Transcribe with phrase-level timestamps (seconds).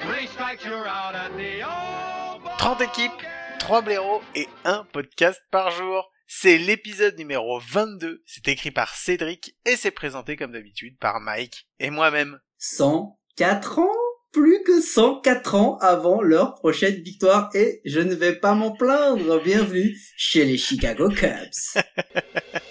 [0.00, 3.22] three strikes, you're out at the old ball 30 équipes,
[3.60, 6.10] 3 blaireaux et un podcast par jour.
[6.26, 8.22] C'est l'épisode numéro 22.
[8.26, 12.38] C'est écrit par Cédric et c'est présenté comme d'habitude par Mike et moi-même.
[12.58, 13.92] 104 ans?
[14.30, 19.42] Plus que 104 ans avant leur prochaine victoire et je ne vais pas m'en plaindre.
[19.42, 21.82] Bienvenue chez les Chicago Cubs.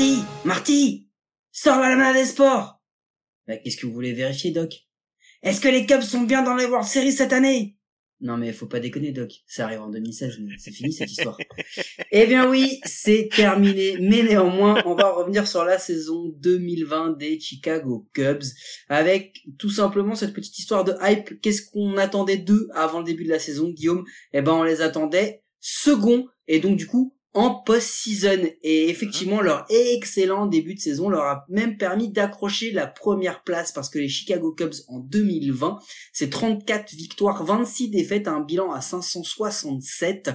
[0.00, 1.08] Marty, Marty,
[1.52, 2.80] sors la main des sports.
[3.46, 4.72] Bah, Qu'est-ce que vous voulez vérifier, Doc?
[5.42, 7.76] Est-ce que les Cubs sont bien dans les World Series cette année?
[8.22, 9.30] Non mais faut pas déconner, Doc.
[9.46, 11.36] Ça arrive en 2016, mais c'est fini cette histoire.
[12.12, 13.98] eh bien oui, c'est terminé.
[14.00, 18.44] Mais néanmoins, on va revenir sur la saison 2020 des Chicago Cubs
[18.88, 21.42] avec tout simplement cette petite histoire de hype.
[21.42, 24.06] Qu'est-ce qu'on attendait d'eux avant le début de la saison, Guillaume?
[24.32, 28.48] Eh ben on les attendait second et donc du coup en post-season.
[28.62, 33.72] Et effectivement, leur excellent début de saison leur a même permis d'accrocher la première place
[33.72, 35.78] parce que les Chicago Cubs en 2020,
[36.12, 40.30] c'est 34 victoires, 26 défaites, un bilan à 567.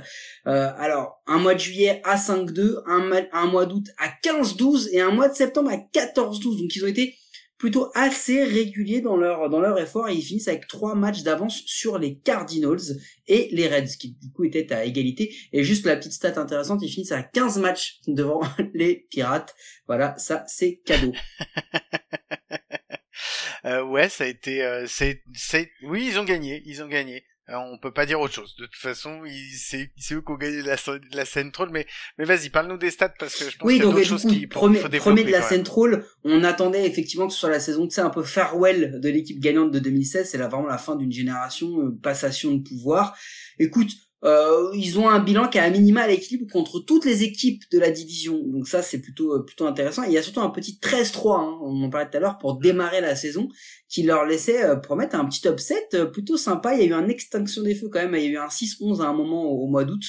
[0.48, 5.02] Euh, alors, un mois de juillet à 5-2, un, un mois d'août à 15-12 et
[5.02, 6.62] un mois de septembre à 14-12.
[6.62, 7.16] Donc, ils ont été
[7.58, 11.62] plutôt assez réguliers dans leur dans leur effort et ils finissent avec trois matchs d'avance
[11.66, 15.34] sur les Cardinals et les Reds qui du coup étaient à égalité.
[15.54, 18.42] Et juste la petite stat intéressante ils finissent à 15 matchs devant
[18.74, 19.56] les Pirates.
[19.88, 21.14] Voilà ça c'est cadeau.
[23.66, 25.24] Euh, ouais, ça a été, euh, c'est,
[25.82, 27.26] oui, ils ont gagné, ils ont gagné.
[27.50, 28.56] Euh, on peut pas dire autre chose.
[28.58, 29.22] De toute façon,
[29.56, 30.78] c'est, c'est eux qui ont gagné la,
[31.12, 31.86] la Central, mais,
[32.18, 34.26] mais vas-y, parle-nous des stats parce que je pense oui qu'il y a d'autres choses
[34.26, 35.50] qui premier, faut développer premier de la même.
[35.50, 39.10] Central on attendait effectivement que ce soit la saison tu sais un peu farewell de
[39.10, 43.16] l'équipe gagnante de 2016 c'est là vraiment la fin d'une génération euh, passation de pouvoir
[43.60, 43.92] écoute
[44.24, 47.64] euh, ils ont un bilan qui est à minima à l'équilibre contre toutes les équipes
[47.72, 48.42] de la division.
[48.48, 50.04] Donc ça, c'est plutôt euh, plutôt intéressant.
[50.04, 52.58] Il y a surtout un petit 13-3, hein, on en parlait tout à l'heure, pour
[52.58, 53.50] démarrer la saison,
[53.90, 56.74] qui leur laissait euh, promettre un petit upset euh, plutôt sympa.
[56.74, 58.16] Il y a eu une extinction des feux quand même.
[58.16, 60.04] Il y a eu un 6-11 à un moment au mois d'août.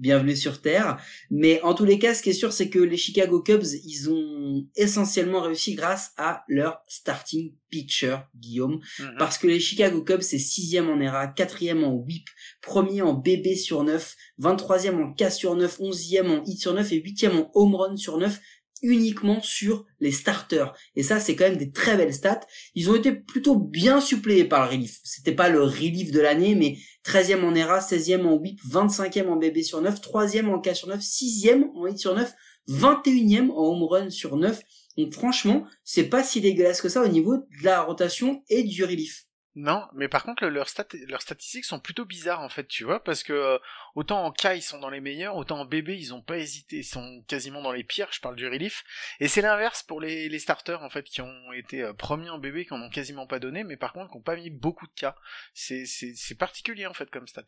[0.00, 0.98] Bienvenue sur Terre.
[1.30, 4.10] Mais en tous les cas, ce qui est sûr, c'est que les Chicago Cubs, ils
[4.10, 8.80] ont essentiellement réussi grâce à leur starting pitcher, Guillaume.
[8.98, 9.16] Mhm.
[9.18, 12.30] Parce que les Chicago Cubs, c'est sixième en ERA, quatrième en WHIP,
[12.62, 16.90] premier en BB sur 9, 23e en K sur 9, 11e en hit sur 9
[16.92, 18.40] et 8e en home run sur 9
[18.82, 20.72] uniquement sur les starters.
[20.96, 22.40] Et ça, c'est quand même des très belles stats.
[22.74, 24.98] Ils ont été plutôt bien suppléés par le relief.
[25.04, 29.36] C'était pas le relief de l'année, mais 13e en ERA, 16e en whip, 25e en
[29.36, 32.32] BB sur 9, 3e en K sur 9, 6e en hit sur 9,
[32.68, 34.60] 21e en home run sur 9.
[34.98, 38.84] Donc franchement, c'est pas si dégueulasse que ça au niveau de la rotation et du
[38.84, 39.26] relief.
[39.56, 42.84] Non, mais par contre, le- leurs, stat leurs statistiques sont plutôt bizarres en fait, tu
[42.84, 43.58] vois, parce que euh,
[43.96, 46.76] autant en K ils sont dans les meilleurs, autant en BB ils ont pas hésité,
[46.78, 48.06] ils sont quasiment dans les pires.
[48.12, 48.84] Je parle du relief,
[49.18, 52.38] et c'est l'inverse pour les, les starters en fait qui ont été euh, premiers en
[52.38, 54.86] BB, qui en ont quasiment pas donné, mais par contre qui ont pas mis beaucoup
[54.86, 55.06] de K.
[55.52, 57.44] C'est particulier en fait comme stat.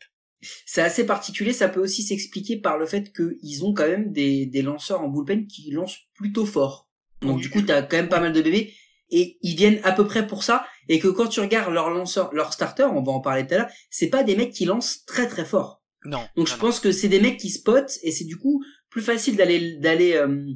[0.67, 4.47] C'est assez particulier, ça peut aussi s'expliquer par le fait qu'ils ont quand même des,
[4.47, 6.91] des lanceurs en bullpen qui lancent plutôt fort.
[7.21, 7.43] Donc Oui.
[7.43, 8.75] du coup, t'as quand même pas mal de bébés
[9.13, 10.67] et ils viennent à peu près pour ça.
[10.89, 13.59] Et que quand tu regardes leurs lanceurs, leurs starters, on va en parler tout à
[13.59, 15.83] l'heure, c'est pas des mecs qui lancent très très fort.
[16.05, 16.25] Non.
[16.37, 19.03] Donc je non, pense que c'est des mecs qui spotent et c'est du coup plus
[19.03, 20.53] facile d'aller d'aller euh,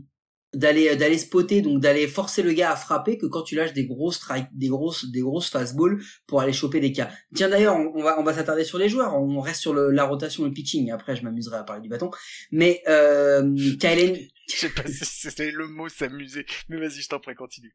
[0.55, 3.87] d'aller d'aller spotter donc d'aller forcer le gars à frapper que quand tu lâches des
[3.87, 4.21] grosses
[4.53, 7.11] des grosses des grosses fastballs pour aller choper des cas.
[7.35, 9.91] Tiens d'ailleurs on, on va on va s'attarder sur les joueurs, on reste sur le,
[9.91, 12.11] la rotation le pitching et après je m'amuserai à parler du bâton.
[12.51, 17.19] Mais euh, Kyle, Je sais pas si c'est le mot s'amuser, mais vas-y, je t'en
[17.19, 17.75] prie, continue.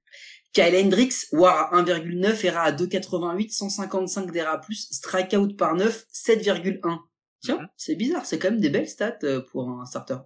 [0.53, 6.99] Kyle Hendricks, WAR à 1,9, ERA à 2,88, 155 d'ERA+, strikeout par 9, 7,1.
[7.43, 7.67] Tiens, Mhm.
[7.75, 10.17] c'est bizarre, c'est quand même des belles stats euh, pour un starter.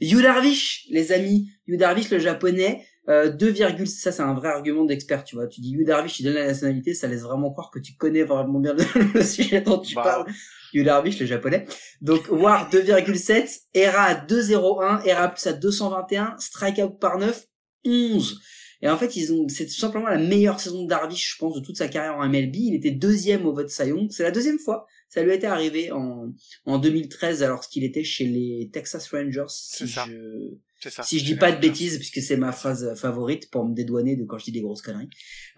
[0.00, 3.54] Yu Darvish, les amis, Yu Darvish le japonais, euh, 2,
[3.86, 5.46] ça c'est un vrai argument d'expert, tu vois.
[5.48, 8.22] Tu dis Yu Darvish, il donne la nationalité, ça laisse vraiment croire que tu connais
[8.22, 8.84] vraiment bien le,
[9.14, 10.02] le sujet dont tu Bah.
[10.02, 10.32] parles.
[10.72, 11.66] Yu Darvish, le japonais.
[12.00, 17.44] Donc WAR 2,7, ERA à 2,01, ERA plus à 221, strikeout par 9,
[17.84, 18.40] 11.
[18.84, 21.54] Et en fait, ils ont, c'est tout simplement la meilleure saison de Darvish, je pense,
[21.54, 22.54] de toute sa carrière en MLB.
[22.56, 24.08] Il était deuxième au vote Young.
[24.10, 26.32] C'est la deuxième fois Ça lui était arrivé en,
[26.66, 29.44] en 2013 alors qu'il était chez les Texas Rangers.
[29.48, 30.04] C'est si ça.
[30.08, 30.54] je-
[30.90, 31.02] ça.
[31.02, 34.24] si je dis pas de bêtises, puisque c'est ma phrase favorite pour me dédouaner de
[34.24, 35.08] quand je dis des grosses conneries.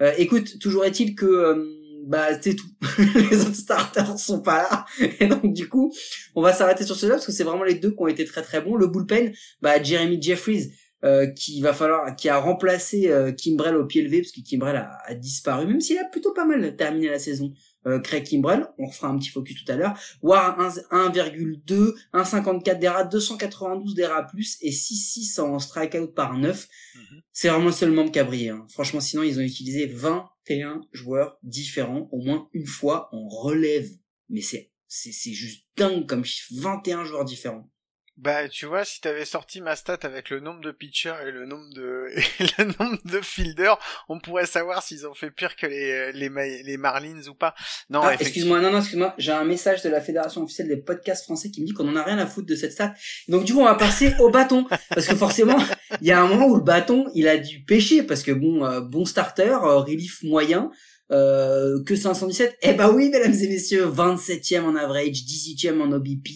[0.01, 1.65] Euh, écoute, toujours est-il que euh,
[2.07, 2.69] bah c'est tout.
[3.31, 4.85] les autres starters sont pas là,
[5.21, 5.93] et donc du coup,
[6.35, 8.43] on va s'arrêter sur cela parce que c'est vraiment les deux qui ont été très
[8.43, 8.77] très bons.
[8.77, 9.33] Le bullpen,
[9.63, 10.73] bah Jeremy Jeffries.
[11.05, 14.77] Euh, qui va falloir, qui a remplacé euh, Kimbrell au pied levé parce que Kimbrell
[14.77, 17.53] a, a disparu, même s'il a plutôt pas mal terminé la saison.
[17.87, 19.93] Euh, Craig Kimbrell, on refera un petit focus tout à l'heure.
[20.23, 26.67] War 1 1,2, 1,54 d'ERA, 292 d'ERA plus et 6,6 en strikeout par 9.
[26.95, 27.21] Mhm.
[27.33, 28.49] C'est vraiment le seul membre qui a brillé.
[28.51, 28.67] hein.
[28.71, 33.91] Franchement, sinon, ils ont utilisé 21 joueurs différents, au moins une fois en relève.
[34.31, 36.49] Mais c'est, c'est, c'est juste dingue comme chiffre.
[36.63, 37.71] 21 joueurs différents.
[38.17, 41.47] Bah, tu vois, si t'avais sorti ma stat avec le nombre de pitchers et le
[41.47, 42.07] nombre de,
[42.41, 43.77] et le nombre de fielders,
[44.09, 47.57] on pourrait savoir s'ils ont fait pire que les, les, Ma- les Marlins ou pas.
[47.91, 49.15] Non, Ah, excuse-moi, non, non, excuse-moi.
[49.19, 51.97] J'ai un message de la Fédération officielle des podcasts français qui me dit qu'on en
[51.97, 52.95] a rien à foutre de cette stat.
[53.27, 54.65] Donc, du coup, on va passer au bâton.
[54.91, 55.59] Parce que forcément,
[56.01, 58.05] il y a un moment où le bâton, il a dû pêcher.
[58.05, 60.71] Parce que bon, euh, bon starter, euh, relief moyen,
[61.11, 62.59] euh, que 517.
[62.63, 66.29] Eh bah oui, mesdames et messieurs, 27e en average, 18e en OBP,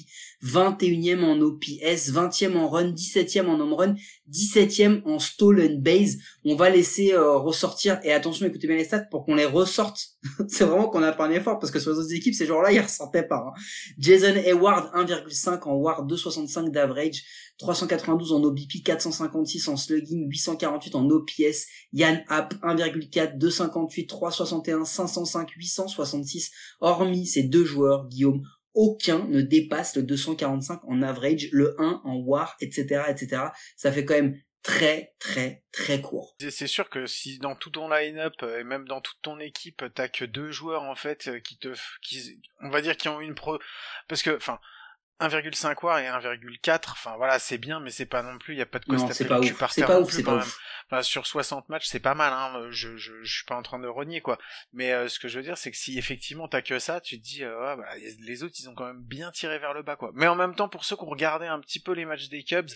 [0.43, 3.95] 21e en OPS, 20e en run, 17e en home run,
[4.31, 6.19] 17e en stolen base.
[6.45, 10.01] On va laisser euh, ressortir, et attention, écoutez bien les stats pour qu'on les ressorte.
[10.49, 12.73] c'est vraiment qu'on a pas un effort, parce que sur les autres équipes, ces joueurs-là,
[12.73, 13.47] ils ressortaient pas.
[13.49, 13.61] hein.
[13.99, 17.25] Jason Hayward, 1,5 en WAR, 265 d'average,
[17.59, 25.51] 392 en OBP, 456 en slugging, 848 en OPS, Yann App, 1,4, 258, 361, 505,
[25.51, 26.51] 866.
[26.81, 28.43] Hormis ces deux joueurs, Guillaume,
[28.79, 33.43] aucun ne dépasse le 245 en average, le 1 en WAR, etc., etc.
[33.77, 36.37] Ça fait quand même très, très, très court.
[36.39, 39.83] C'est- sûr que si dans tout ton line-up euh, et même dans toute ton équipe,
[39.95, 43.21] t'as que deux joueurs en fait euh, qui te, qui, on va dire qui ont
[43.21, 43.59] une pro,
[44.07, 44.61] parce que, enfin,
[45.21, 48.63] 1,5 war et 1,4, enfin voilà, c'est bien, mais c'est pas non plus, il y
[48.63, 49.59] a pas de quoi Non, se c'est taper pas le cul ouf.
[49.59, 50.47] par C'est terre pas non ouf, plus, c'est quand pas même.
[50.47, 50.59] ouf.
[50.87, 52.69] Enfin, sur 60 matchs, c'est pas mal, hein.
[52.71, 54.39] Je, je, je suis pas en train de renier, quoi.
[54.73, 57.19] Mais euh, ce que je veux dire, c'est que si effectivement t'as que ça, tu
[57.21, 57.87] te dis, euh, bah,
[58.21, 60.11] les autres, ils ont quand même bien tiré vers le bas, quoi.
[60.15, 62.45] Mais en même temps, pour ceux qui ont regardé un petit peu les matchs des
[62.45, 62.71] Cubs,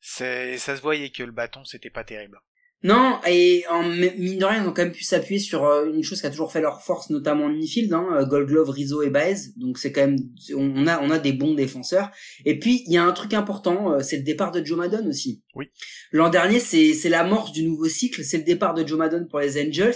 [0.00, 2.40] c'est, ça se voyait que le bâton, c'était pas terrible.
[2.84, 6.02] Non, et en mine de rien, ils ont quand même pu s'appuyer sur euh, une
[6.02, 9.02] chose qui a toujours fait leur force, notamment en infield, hein, euh, Gold Glove, Rizzo
[9.02, 9.36] et Baez.
[9.56, 10.18] Donc c'est quand même,
[10.56, 12.10] on a, on a des bons défenseurs.
[12.44, 15.06] Et puis il y a un truc important, euh, c'est le départ de Joe Maddon
[15.08, 15.42] aussi.
[15.54, 15.66] Oui.
[16.10, 19.38] L'an dernier, c'est c'est l'amorce du nouveau cycle, c'est le départ de Joe Maddon pour
[19.40, 19.94] les Angels.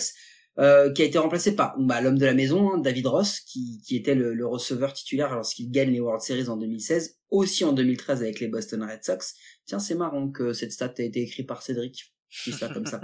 [0.59, 3.83] euh, qui a été remplacé par bah, l'homme de la maison, hein, David Ross, qui,
[3.87, 7.75] qui était le, le receveur titulaire lorsqu'il gagne les World Series en 2016, aussi en
[7.75, 9.35] 2013 avec les Boston Red Sox.
[9.67, 12.16] Tiens, c'est marrant que cette stat a été écrite par Cédric.
[12.45, 13.01] Je dis ça comme ça.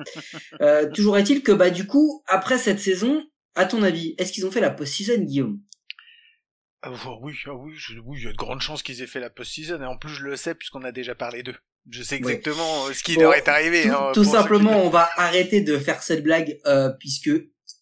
[0.61, 3.23] Euh, toujours est-il que bah du coup, après cette saison,
[3.55, 5.61] à ton avis, est-ce qu'ils ont fait la post-season, Guillaume?
[6.83, 6.91] Ah
[7.23, 9.31] oui, ah oui, je- oui, il y a de grandes chances qu'ils aient fait la
[9.31, 11.55] post-season, et en plus je le sais puisqu'on a déjà parlé d'eux.
[11.91, 13.83] Je sais exactement euh, ce qui Bon, leur est arrivé.
[13.85, 17.31] Tout, hein, tout qui- simplement, on va arrêter de faire cette blague euh, puisque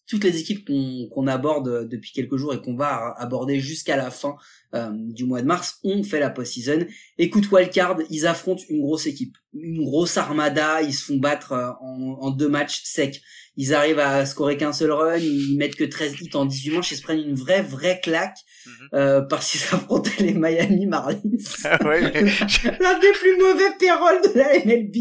[0.07, 0.67] toutes les équipes
[1.11, 4.35] qu'on aborde depuis quelques jours et qu'on va aborder jusqu'à la fin
[4.75, 6.85] euh, du mois de mars ont fait la post-season.
[7.17, 11.69] Écoute, Wildcard, ils affrontent une grosse équipe, une grosse armada, ils se font battre euh,
[11.81, 13.21] en, en deux matchs secs.
[13.57, 16.91] Ils arrivent à scorer qu'un seul run, ils mettent que 13 hits en 18 manches,
[16.91, 18.87] ils se prennent une vraie, vraie claque Mhm.
[18.93, 21.19] euh, parce qu'ils affrontaient les Miami Marlins.
[21.65, 22.21] Ah ouais, mais-
[22.79, 24.95] L'un des plus mauvais payroll de la MLB.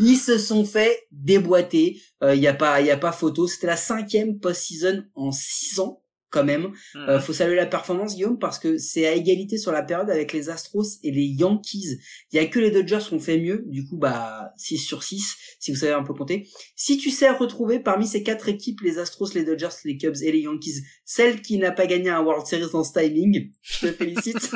[0.00, 2.00] Ils se sont fait déboîter.
[2.22, 3.46] Il y a pas, y a pas photo.
[3.48, 6.72] C'était la cinquième post-season en six ans quand même.
[6.94, 7.08] Mhm.
[7.08, 10.32] Euh, faut saluer la performance Guillaume parce que c'est à égalité sur la période avec
[10.32, 11.98] les Astros et les Yankees.
[12.32, 13.64] Il y a que les Dodgers qui ont fait mieux.
[13.66, 16.48] Du coup, bah 6 sur 6 si vous savez un peu compter.
[16.74, 20.32] Si tu sais retrouver parmi ces quatre équipes, les Astros, les Dodgers, les Cubs et
[20.32, 23.92] les Yankees, celle qui n'a pas gagné un World Series dans ce timing, je te
[23.92, 24.36] félicite.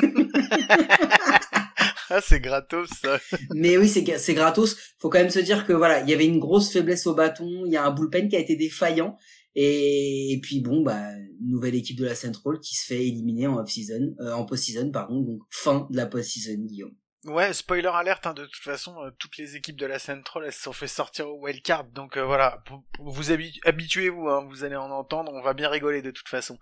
[2.09, 3.19] ah, c'est gratos, ça.
[3.53, 4.75] Mais oui, c'est c'est gratos.
[4.99, 7.63] Faut quand même se dire que voilà, il y avait une grosse faiblesse au bâton.
[7.65, 9.17] Il y a un bullpen qui a été défaillant.
[9.55, 11.01] Et, et puis bon, bah
[11.41, 15.21] nouvelle équipe de la Central qui se fait éliminer en off-season, euh, en post-season pardon.
[15.21, 16.95] Donc fin de la post-season, Guillaume.
[17.27, 20.53] Ouais, spoiler alerte, hein, de toute façon, euh, toutes les équipes de la Central, elles
[20.53, 24.45] se sont fait sortir au wildcard, donc euh, voilà, pour- pour vous habi- habituez-vous, hein,
[24.47, 26.59] vous allez en entendre, on va bien rigoler de toute façon.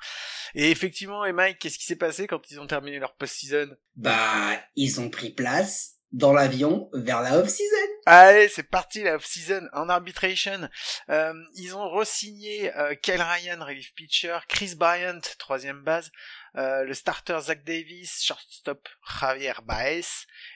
[0.55, 3.75] Et effectivement, et Mike, qu'est-ce qui s'est passé quand ils ont terminé leur post-season?
[3.97, 7.92] Bah ils ont pris place dans l'avion vers la off-season.
[8.05, 10.67] Allez, c'est parti la off-season en arbitration.
[11.07, 16.11] Euh, ils ont re-signé euh, Ryan, relief pitcher, Chris Bryant, troisième base,
[16.57, 18.89] euh, le starter Zach Davis, shortstop
[19.21, 20.03] Javier Baez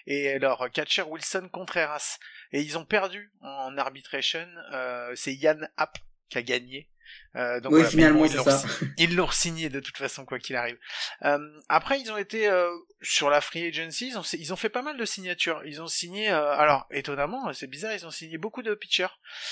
[0.08, 2.18] et leur catcher Wilson Contreras.
[2.52, 4.46] Et ils ont perdu en arbitration.
[4.74, 6.90] Euh, c'est Yann App qui a gagné.
[7.38, 8.58] Euh, donc oui, voilà, finalement, bon, ils l'ont ça.
[8.58, 10.78] re- Ils l'ont signé de toute façon, quoi qu'il arrive.
[11.24, 11.38] Euh,
[11.70, 12.70] après, ils ont été euh,
[13.02, 15.62] sur la free agency, ils ont, ils ont fait pas mal de signatures.
[15.66, 19.08] Ils ont signé, euh, alors étonnamment, c'est bizarre, ils ont signé beaucoup de pitchers.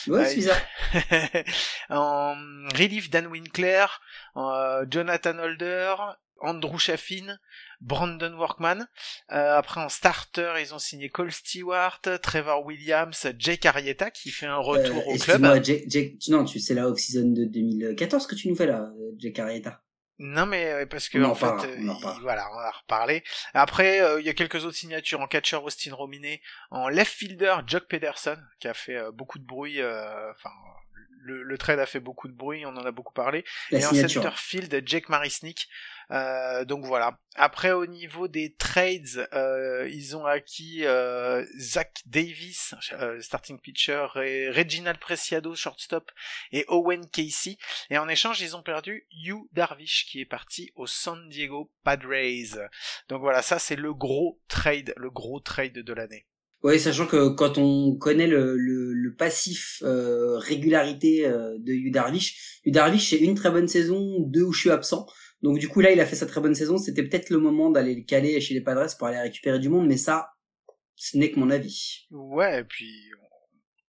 [0.07, 0.61] Ouais, Euh, c'est bizarre.
[1.89, 2.35] en
[2.75, 3.85] relief, Dan Winkler,
[4.37, 5.95] euh, Jonathan Holder,
[6.41, 7.37] Andrew Chaffin,
[7.81, 8.87] Brandon Workman.
[9.31, 14.45] Euh, après en starter, ils ont signé Cole Stewart, Trevor Williams, Jake Arrieta qui fait
[14.45, 15.15] un retour Euh, au club.
[15.15, 18.91] Excuse-moi, Jake, Jake, non, tu, c'est la off-season de 2014 que tu nous fais là,
[18.99, 19.81] euh, Jake Arrieta.
[20.17, 22.79] Non mais parce que On en en fait, euh, on il- voilà, on va en
[22.79, 23.21] reparler.
[23.53, 27.55] Après, euh, il y a quelques autres signatures en catcher Austin Rominé, en left fielder
[27.67, 29.81] Jock Pederson qui a fait beaucoup de bruit.
[29.81, 30.51] euh, Enfin,
[31.25, 33.43] le, le trade a fait beaucoup de bruit, on en a beaucoup parlé.
[33.71, 34.21] La et signature.
[34.21, 35.67] en center field, Jake Marisnik.
[36.11, 37.19] Euh, donc voilà.
[37.35, 44.07] Après, au niveau des trades, euh, ils ont acquis euh, Zach Davis, euh, starting pitcher,
[44.17, 46.11] et Reginald Preciado, shortstop,
[46.51, 47.57] et Owen Casey.
[47.89, 52.69] Et en échange, ils ont perdu Hugh Darvish, qui est parti au San Diego Padres.
[53.09, 56.27] Donc voilà, ça c'est le gros trade, le gros trade de l'année.
[56.65, 62.71] Oui, sachant que quand on connaît le, passif euh, régularité euh, de Yu Darvish, Yu
[62.71, 65.05] Darvish c'est une très bonne saison, deux où je suis absent.
[65.43, 66.79] Donc du coup là, il a fait sa très bonne saison.
[66.79, 69.85] C'était peut-être le moment d'aller le caler chez les Padres pour aller récupérer du monde,
[69.85, 70.31] mais ça,
[70.95, 72.07] ce n'est que mon avis.
[72.09, 73.11] Ouais, et puis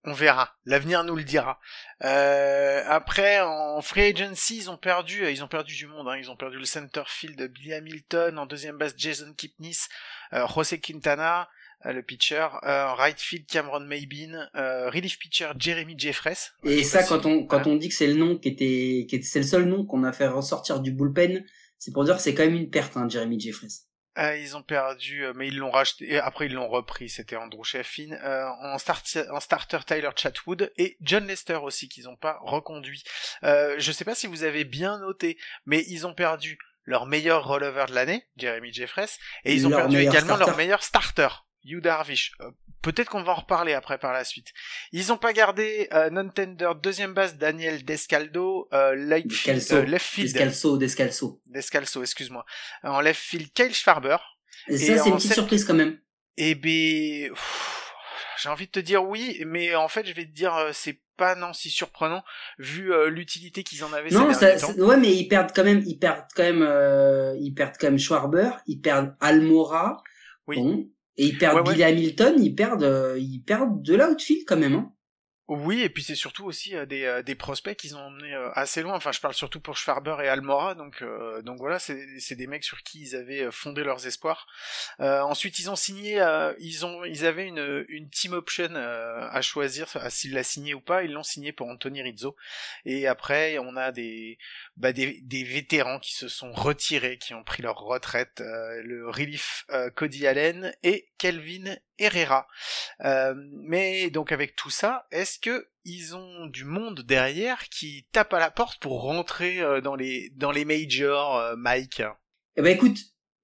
[0.03, 0.53] on verra.
[0.65, 1.61] L'avenir nous le dira.
[2.03, 5.23] Euh, après, en free agency, ils ont perdu,
[5.63, 6.09] du monde.
[6.09, 6.17] Hein.
[6.17, 9.87] Ils ont perdu le center field de Billy Hamilton, en deuxième base Jason Kipnis,
[10.33, 11.47] José Quintana,
[11.83, 16.53] le pitcher, euh, right field Cameron Maybin, euh, relief pitcher Jeremy Jeffress.
[16.63, 17.71] Et ça, si- quand on quand voilà.
[17.71, 20.03] on dit que c'est le nom qui était, qui était c'est le seul nom qu'on
[20.03, 21.45] a fait ressortir du bullpen,
[21.77, 23.81] c'est pour dire que c'est quand même une perte, hein, Jeremy Jeffries.
[24.17, 26.13] Euh, ils ont perdu, euh, mais ils l'ont racheté.
[26.13, 27.09] Et après, ils l'ont repris.
[27.09, 28.13] C'était Andrew Sheffin.
[28.23, 33.03] Euh, en, start, en starter, Tyler Chatwood et John Lester aussi qu'ils n'ont pas reconduit.
[33.43, 37.45] Euh, je sais pas si vous avez bien noté, mais ils ont perdu leur meilleur
[37.45, 41.27] releveur de l'année, Jeremy Jeffress, et ils ont Leur perdu également leur meilleur starter,
[41.65, 42.33] Hugh Darvish.
[42.41, 44.49] Euh, Peut-être qu'on va en reparler après par la suite.
[44.91, 49.75] Ils ont pas gardé euh, non-tender deuxième base Daniel Descaldo, euh, left field, Descalso.
[49.75, 51.41] euh, left field Descalso, Descalso.
[51.47, 52.45] Descalso, excuse-moi.
[52.83, 54.17] En left field, Kyle Schwarber.
[54.67, 55.97] Et ça, c'est une petite sept- surprise quand même.
[56.37, 57.31] Eh ben,
[58.41, 60.99] j'ai envie de te dire oui, mais en fait, je vais te dire, euh, c'est
[61.17, 62.23] pas non si surprenant
[62.59, 64.73] vu euh, l'utilité qu'ils en avaient Non, ces ça, temps.
[64.73, 67.97] ouais, mais ils perdent quand même, ils perdent quand même, euh, ils perdent quand même
[67.97, 70.03] Schwarber, ils perdent Almora,
[70.47, 70.57] Oui.
[70.57, 71.73] bon, et ils perdent Ouais, ouais.
[71.73, 74.75] Billy Hamilton, ils perdent, euh, ils perdent de l'outfield quand même.
[74.75, 74.91] Hein.
[75.47, 78.49] Oui, et puis c'est surtout aussi euh, des, euh, des prospects qu'ils ont emmenés euh,
[78.53, 78.95] assez loin.
[78.95, 82.63] Enfin, je parle surtout pour Schwarber et Almora, donc euh, donc voilà, c'est des mecs
[82.63, 84.47] sur qui ils avaient fondé leurs espoirs.
[84.99, 86.15] Ensuite, ils ont signé,
[86.59, 91.03] ils ont ils avaient une une team option à choisir s'ils la signé ou pas.
[91.03, 92.35] Ils l'ont signé pour Anthony Rizzo.
[92.85, 94.39] Et après, on a des
[94.77, 98.41] bah, des des vétérans qui se sont retirés, qui ont pris leur retraite.
[98.41, 102.47] le relief Cody Allen et Kelvin Herrera.
[103.01, 103.33] Euh,
[103.67, 108.39] mais donc avec tout ça, est-ce que ils ont du monde derrière qui tape à
[108.39, 112.01] la porte pour rentrer euh, dans les dans les majors, euh, Mike?
[112.57, 112.97] Eh ben écoute,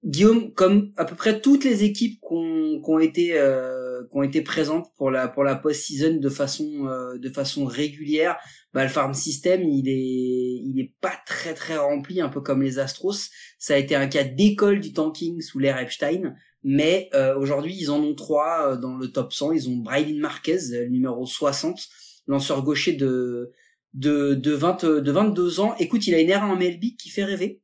[0.04, 4.42] Guillaume, comme à peu près toutes les équipes qui ont, été euh, qui ont été
[4.42, 8.36] présentes pour la pour la post-season de façon euh, de façon régulière,
[8.74, 12.62] bah le farm system il est il est pas très très rempli, un peu comme
[12.62, 13.30] les Astros.
[13.60, 17.90] Ça a été un cas d'école du tanking sous l'ère Epstein, mais euh, aujourd'hui ils
[17.90, 19.52] en ont trois euh, dans le top 100.
[19.52, 21.88] Ils ont Brylin Marquez, euh, numéro 60,
[22.26, 23.52] lanceur gaucher de
[23.94, 25.74] de de 20 de 22 ans.
[25.78, 27.62] Écoute, il a une ERA en MLB qui fait rêver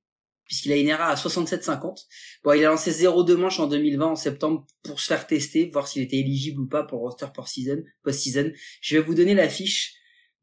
[0.48, 2.06] puisqu'il a une ERA à 67,50.
[2.42, 5.86] Bon, il a lancé 0-2 manches en 2020 en septembre pour se faire tester, voir
[5.86, 7.82] s'il était éligible ou pas pour roster post-season.
[8.02, 8.50] Post-season.
[8.80, 9.92] Je vais vous donner la fiche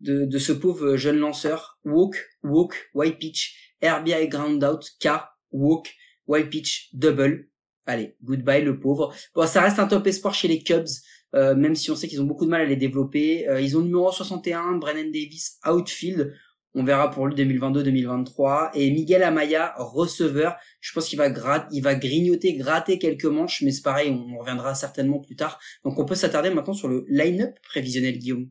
[0.02, 1.80] de, de ce pauvre jeune lanceur.
[1.84, 5.10] Walk, walk, white pitch, RBI ground out, K,
[5.52, 5.92] walk,
[6.28, 7.50] white pitch, double.
[7.86, 9.14] Allez, goodbye le pauvre.
[9.36, 10.88] Bon, ça reste un top espoir chez les Cubs,
[11.36, 13.48] euh, même si on sait qu'ils ont beaucoup de mal à les développer.
[13.48, 16.34] Euh, ils ont numéro 61, Brennan Davis, outfield.
[16.78, 18.72] On verra pour lui 2022-2023.
[18.74, 20.58] Et Miguel Amaya, receveur.
[20.82, 21.28] Je pense qu'il va
[21.72, 25.60] il va grignoter, gratter quelques manches, mais c'est pareil, on reviendra certainement plus tard.
[25.86, 28.50] Donc on peut s'attarder maintenant sur le line-up prévisionnel, Guillaume.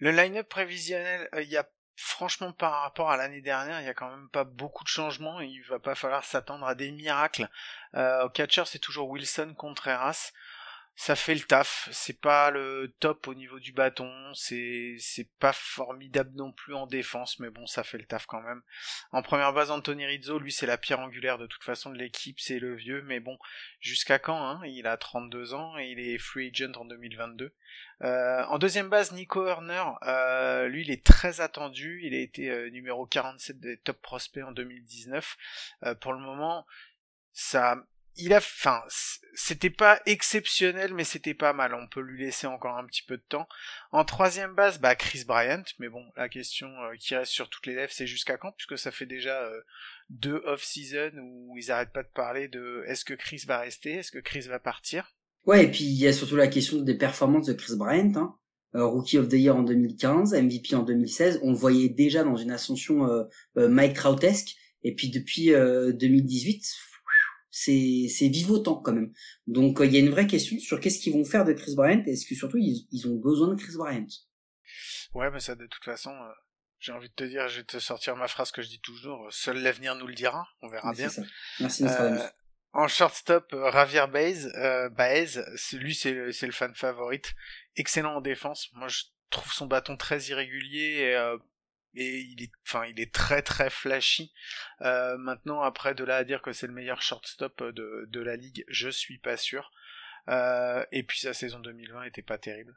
[0.00, 1.68] Le line-up prévisionnel, euh, il y a
[2.00, 5.40] franchement par rapport à l'année dernière, il y a quand même pas beaucoup de changements.
[5.40, 7.48] Il va pas falloir s'attendre à des miracles.
[7.94, 10.32] Euh, au catcher, c'est toujours Wilson Contreras.
[11.00, 11.88] Ça fait le taf.
[11.92, 14.98] C'est pas le top au niveau du bâton, c'est
[15.38, 18.60] pas formidable non plus en défense, mais bon, ça fait le taf quand même.
[19.10, 22.38] En première base, Anthony Rizzo, lui, c'est la pierre angulaire de toute façon de l'équipe,
[22.38, 23.38] c'est le vieux, mais bon,
[23.80, 24.60] jusqu'à quand hein?
[24.66, 27.54] Il a 32 ans et il est free agent en 2022.
[28.02, 32.02] Euh, en deuxième base, Nico Horner, euh, lui, il est très attendu.
[32.04, 35.38] Il a été euh, numéro 47 des top prospects en 2019.
[35.84, 36.66] Euh, pour le moment,
[37.32, 37.86] ça
[38.16, 38.82] il a, enfin,
[39.34, 41.74] c'était pas exceptionnel, mais c'était pas mal.
[41.74, 43.48] On peut lui laisser encore un petit peu de temps.
[43.92, 45.62] En troisième base, bah Chris Bryant.
[45.78, 48.78] Mais bon, la question euh, qui reste sur toutes les lèvres, c'est jusqu'à quand, puisque
[48.78, 49.60] ça fait déjà euh,
[50.10, 54.12] deux off-season où ils arrêtent pas de parler de est-ce que Chris va rester, est-ce
[54.12, 55.14] que Chris va partir?
[55.46, 58.12] Ouais, et puis il y a surtout la question des performances de Chris Bryant.
[58.16, 58.34] Hein.
[58.74, 61.40] Euh, Rookie of the Year en 2015, MVP en 2016.
[61.42, 63.08] On voyait déjà dans une ascension
[63.56, 64.54] Mike Troutesque.
[64.82, 66.64] Et puis depuis 2018,
[67.50, 69.12] c'est c'est vivotant quand même.
[69.46, 71.74] Donc euh, il y a une vraie question sur qu'est-ce qu'ils vont faire de Chris
[71.74, 74.06] Bryant et est-ce que surtout ils, ils, ont besoin de Chris Bryant?
[75.14, 76.32] Ouais, mais ça de toute façon, euh,
[76.78, 79.26] j'ai envie de te dire, je vais te sortir ma phrase que je dis toujours,
[79.26, 81.08] euh, seul l'avenir nous le dira, on verra bien.
[81.08, 81.22] Ça.
[81.58, 82.18] Merci euh,
[82.72, 84.46] En shortstop, Ravier Baez,
[84.92, 85.42] Baez,
[85.72, 87.34] lui c'est le, c'est le fan favorite,
[87.76, 88.68] excellent en défense.
[88.74, 91.36] Moi je trouve son bâton très irrégulier et
[91.94, 94.32] et il est enfin il est très très flashy.
[94.82, 98.36] Euh, maintenant après de là à dire que c'est le meilleur shortstop de, de la
[98.36, 99.70] ligue je suis pas sûr.
[100.28, 102.76] Euh, et puis sa saison 2020 était pas terrible.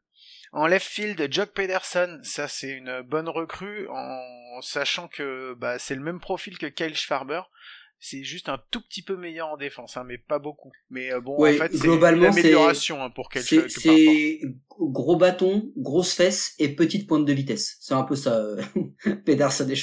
[0.53, 5.95] En left field Jock Pederson ça c'est une bonne recrue en sachant que bah, c'est
[5.95, 7.41] le même profil que Kyle Schwarber
[8.05, 10.73] c'est juste un tout petit peu meilleur en défense, hein, mais pas beaucoup.
[10.89, 14.41] Mais euh, bon, en fait, c'est l'amélioration hein, pour quelque C'est
[14.77, 17.77] gros bâton, grosse fesse et petite pointe de vitesse.
[17.79, 18.61] C'est un peu ça, euh,
[19.25, 19.75] Pedersen et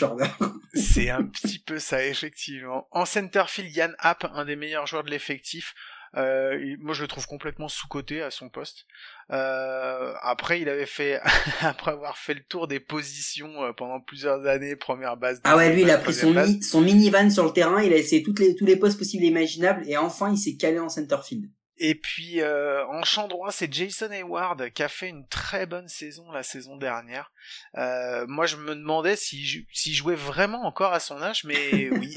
[0.74, 2.86] c'est un petit peu ça, effectivement.
[2.90, 5.74] En centerfield, Yann Happ, un des meilleurs joueurs de l'effectif.
[6.16, 8.86] Euh, moi, je le trouve complètement sous-coté à son poste.
[9.30, 11.20] Euh, après, il avait fait,
[11.60, 15.40] après avoir fait le tour des positions euh, pendant plusieurs années, première base.
[15.44, 17.96] Ah ouais, lui, il a pris son, mi son minivan sur le terrain, il a
[17.96, 20.88] essayé toutes les, tous les postes possibles et imaginables, et enfin, il s'est calé en
[20.88, 21.48] centerfield.
[21.82, 25.88] Et puis euh, en champ droit, c'est Jason Hayward qui a fait une très bonne
[25.88, 27.32] saison la saison dernière.
[27.78, 32.14] Euh, moi, je me demandais s'il si jouait vraiment encore à son âge, mais oui.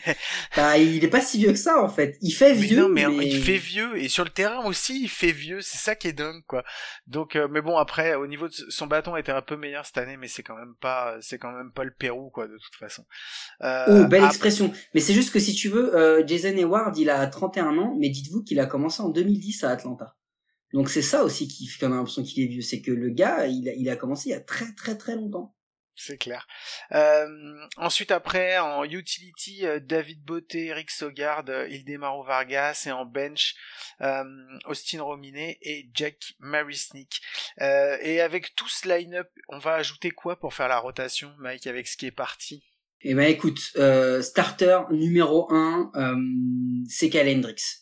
[0.56, 2.16] bah, il est pas si vieux que ça en fait.
[2.22, 2.80] Il fait vieux.
[2.80, 5.60] non, mais, il fait vieux et sur le terrain aussi, il fait vieux.
[5.60, 6.64] C'est ça qui est dingue, quoi.
[7.06, 9.98] Donc, euh, mais bon, après, au niveau de son bâton était un peu meilleur cette
[9.98, 12.74] année, mais c'est quand même pas, c'est quand même pas le Pérou, quoi, de toute
[12.74, 13.04] façon.
[13.62, 14.72] Euh, oh, belle expression.
[14.94, 18.08] Mais c'est juste que si tu veux, euh, Jason Hayward, il a 31 ans, mais
[18.08, 20.16] dites-vous qu'il a commencé en 2010 à Atlanta.
[20.72, 23.10] Donc c'est ça aussi qui fait qu'on a l'impression qu'il est vieux, c'est que le
[23.10, 25.54] gars, il a, il a commencé il y a très très très longtemps.
[25.94, 26.46] C'est clair.
[26.92, 27.28] Euh,
[27.76, 33.54] ensuite après, en utility, euh, David Beauté, Eric Sogard, euh, Ildemaro Vargas, et en bench,
[34.00, 34.24] euh,
[34.64, 37.20] Austin Rominé et Jack Marisnik.
[37.60, 41.66] Euh, et avec tout ce line-up, on va ajouter quoi pour faire la rotation, Mike,
[41.66, 42.64] avec ce qui est parti?
[43.02, 43.58] Eh ben écoute,
[44.22, 45.90] starter numéro 1,
[46.88, 47.81] c'est Cal Hendricks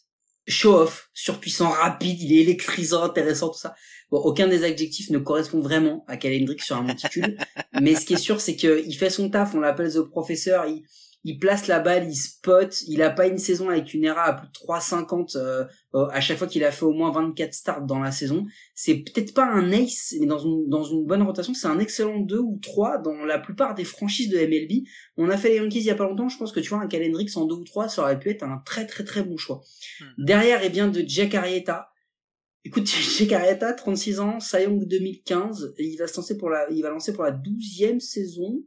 [0.50, 3.74] show-off, surpuissant, rapide, il est électrisant, intéressant, tout ça.
[4.10, 7.38] Bon, aucun des adjectifs ne correspond vraiment à Calendrick sur un monticule,
[7.80, 10.84] mais ce qui est sûr, c'est qu'il fait son taf, on l'appelle The Professor, il,
[11.22, 14.32] il place la balle, il spot, il a pas une saison avec une ERA à
[14.32, 17.82] plus de 3,50 euh, euh, à chaque fois qu'il a fait au moins 24 starts
[17.82, 18.46] dans la saison.
[18.74, 22.20] C'est peut-être pas un ace, mais dans une, dans une bonne rotation, c'est un excellent
[22.20, 24.86] 2 ou 3 dans la plupart des franchises de MLB.
[25.18, 26.80] On a fait les Yankees il y a pas longtemps, je pense que tu vois,
[26.80, 29.36] un Calendrix en 2 ou 3, ça aurait pu être un très très très bon
[29.36, 29.60] choix.
[30.00, 30.24] Hmm.
[30.24, 31.90] Derrière, il vient de Jack Arrieta.
[32.64, 32.86] Écoute,
[33.18, 36.82] Jack Arrieta, 36 ans, Cy Young 2015, et il va se lancer pour la, il
[36.82, 38.62] va lancer pour la 12e saison.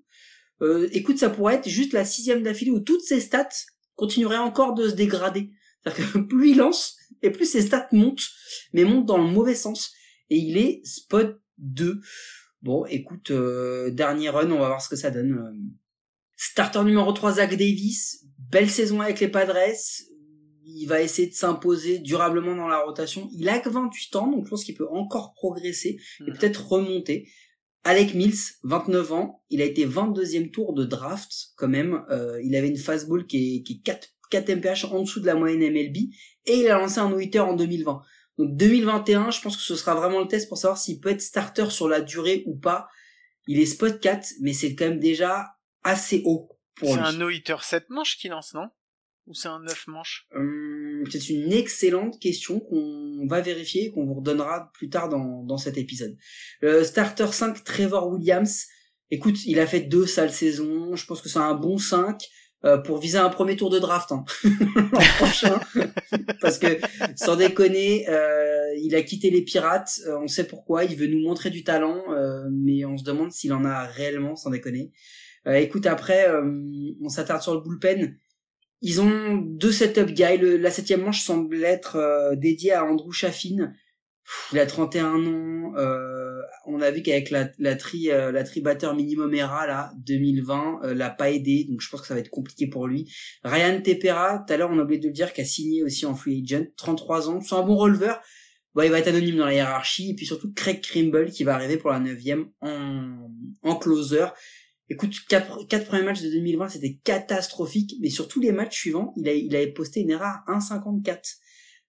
[0.63, 3.49] Euh, écoute, ça pourrait être juste la sixième d'affilée où toutes ses stats
[3.95, 5.51] continueraient encore de se dégrader.
[5.83, 8.29] C'est-à-dire que plus il lance, et plus ses stats montent,
[8.73, 9.93] mais montent dans le mauvais sens.
[10.29, 11.99] Et il est spot 2.
[12.61, 15.33] Bon, écoute, euh, dernier run, on va voir ce que ça donne.
[15.33, 15.51] Euh.
[16.35, 18.25] Starter numéro 3, Zach Davis.
[18.37, 19.57] Belle saison avec les Padres.
[20.65, 23.29] Il va essayer de s'imposer durablement dans la rotation.
[23.33, 27.29] Il a que 28 ans, donc je pense qu'il peut encore progresser et peut-être remonter.
[27.83, 32.05] Alec Mills, 29 ans, il a été 22e tour de draft quand même.
[32.09, 35.25] Euh, il avait une fastball qui est, qui est 4, 4 mph en dessous de
[35.25, 35.97] la moyenne MLB
[36.45, 38.01] et il a lancé un no-hitter en 2020.
[38.37, 41.21] Donc 2021, je pense que ce sera vraiment le test pour savoir s'il peut être
[41.21, 42.87] starter sur la durée ou pas.
[43.47, 47.01] Il est spot 4, mais c'est quand même déjà assez haut pour lui.
[47.01, 48.69] C'est un no-hitter 7 manches qui lance, non?
[49.27, 50.27] Ou c'est un 9 manches?
[50.33, 50.72] Hum,
[51.11, 55.57] C'est une excellente question qu'on va vérifier et qu'on vous redonnera plus tard dans, dans
[55.57, 56.15] cet épisode.
[56.61, 58.67] Le starter 5, Trevor Williams.
[59.11, 60.95] Écoute, il a fait deux sales saisons.
[60.95, 62.19] Je pense que c'est un bon 5
[62.65, 64.23] euh, pour viser un premier tour de draft hein.
[64.43, 65.59] l'an prochain.
[66.41, 66.79] Parce que,
[67.15, 69.99] sans déconner, euh, il a quitté les Pirates.
[70.07, 70.85] euh, on sait pourquoi.
[70.85, 74.35] Il veut nous montrer du talent, euh, mais on se demande s'il en a réellement,
[74.35, 74.91] sans déconner.
[75.47, 76.27] Euh, écoute, après,
[77.01, 78.17] on s'attarde sur le bullpen.
[78.83, 80.37] Ils ont deux setup guys.
[80.37, 83.71] Le- la septième manche semble être euh, dédiée à Andrew Chaffin.
[84.51, 85.73] Il a 31 ans.
[85.77, 89.91] Euh, on a vu qu'avec la, la tri euh, la tri batteur minimum era là
[90.05, 93.11] 2020 euh, l'a pas aidé, donc je pense que ça va être compliqué pour lui.
[93.43, 96.05] Ryan Tepera, tout à l'heure on a oublié de le dire, qui a signé aussi
[96.05, 98.21] en free agent, 33 ans, c'est un bon releveur.
[98.81, 101.77] Il va être anonyme dans la hiérarchie, et puis surtout Craig Krimble qui va arriver
[101.77, 103.29] pour la neuvième en,
[103.61, 104.25] en closer.
[104.89, 109.13] Écoute, quatre, quatre premiers matchs de 2020, c'était catastrophique, mais sur tous les matchs suivants,
[109.17, 111.37] il, a, il avait posté une erreur à 1,54.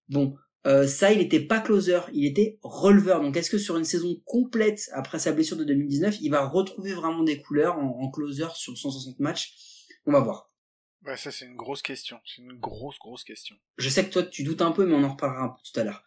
[0.08, 3.20] Bon, euh, ça, il était pas closer, il était releveur.
[3.20, 6.92] Donc, est-ce que sur une saison complète, après sa blessure de 2019, il va retrouver
[6.94, 9.54] vraiment des couleurs en, en closer sur 160 matchs?
[10.06, 10.50] On va voir.
[11.04, 12.18] Ouais, ça c'est une grosse question.
[12.24, 13.56] C'est une grosse, grosse question.
[13.76, 15.78] Je sais que toi, tu doutes un peu, mais on en reparlera un peu tout
[15.78, 16.02] à l'heure.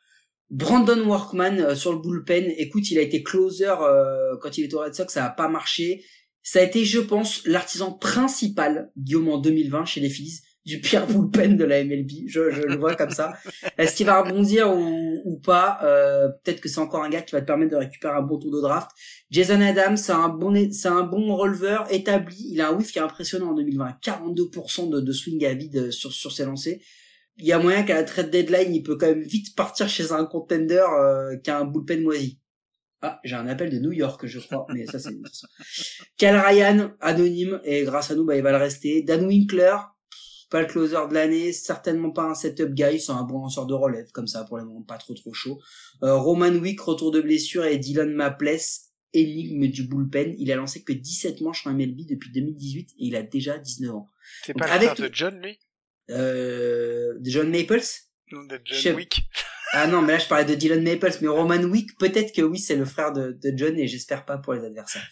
[0.50, 4.76] Brandon Workman euh, sur le bullpen, écoute, il a été closer euh, quand il était
[4.76, 6.04] au Red Sox, ça a pas marché.
[6.44, 11.08] Ça a été, je pense, l'artisan principal, Guillaume, en 2020 chez les Phillies, du pire
[11.08, 12.10] bullpen de la MLB.
[12.28, 13.34] Je, je le vois comme ça.
[13.78, 15.80] Est-ce qu'il va rebondir ou, ou pas?
[15.84, 18.38] Euh, Peut-être que c'est encore un gars qui va te permettre de récupérer un bon
[18.38, 18.90] tour de draft.
[19.30, 22.50] Jason Adams, c'est un bon, c'est un bon releveur établi.
[22.52, 25.92] Il a un whiff qui est impressionnant en 2020, 42% de, de swing à vide
[25.92, 26.80] sur sur ses lancers
[27.38, 30.12] il y a moyen qu'à la trade deadline, il peut quand même vite partir chez
[30.12, 32.40] un contender euh, qui a un bullpen moisi.
[33.02, 35.16] Ah, j'ai un appel de New York, je crois, mais ça c'est.
[36.18, 39.04] Cal Ryan, anonyme, et grâce à nous, bah, il va le rester.
[39.04, 39.76] Dan Winkler,
[40.50, 43.74] pas le closer de l'année, certainement pas un setup guy, c'est un bon lanceur de
[43.76, 45.60] relève, comme ça, pour le moment, pas trop trop chaud.
[46.04, 48.58] Euh, Roman Wick, retour de blessure, et Dylan Maples,
[49.14, 50.34] énigme du bullpen.
[50.40, 53.94] Il a lancé que 17 manches en MLB depuis 2018, et il a déjà 19
[53.94, 54.08] ans.
[54.44, 55.60] C'est pas avec le le- de John, lui?
[56.10, 57.82] Euh, John Maples?
[58.32, 58.84] Non, de Chef.
[58.84, 59.22] John Wick.
[59.74, 62.60] Ah non, mais là je parlais de Dylan Maples, mais Roman Wick, peut-être que oui,
[62.60, 65.08] c'est le frère de, John et j'espère pas pour les adversaires.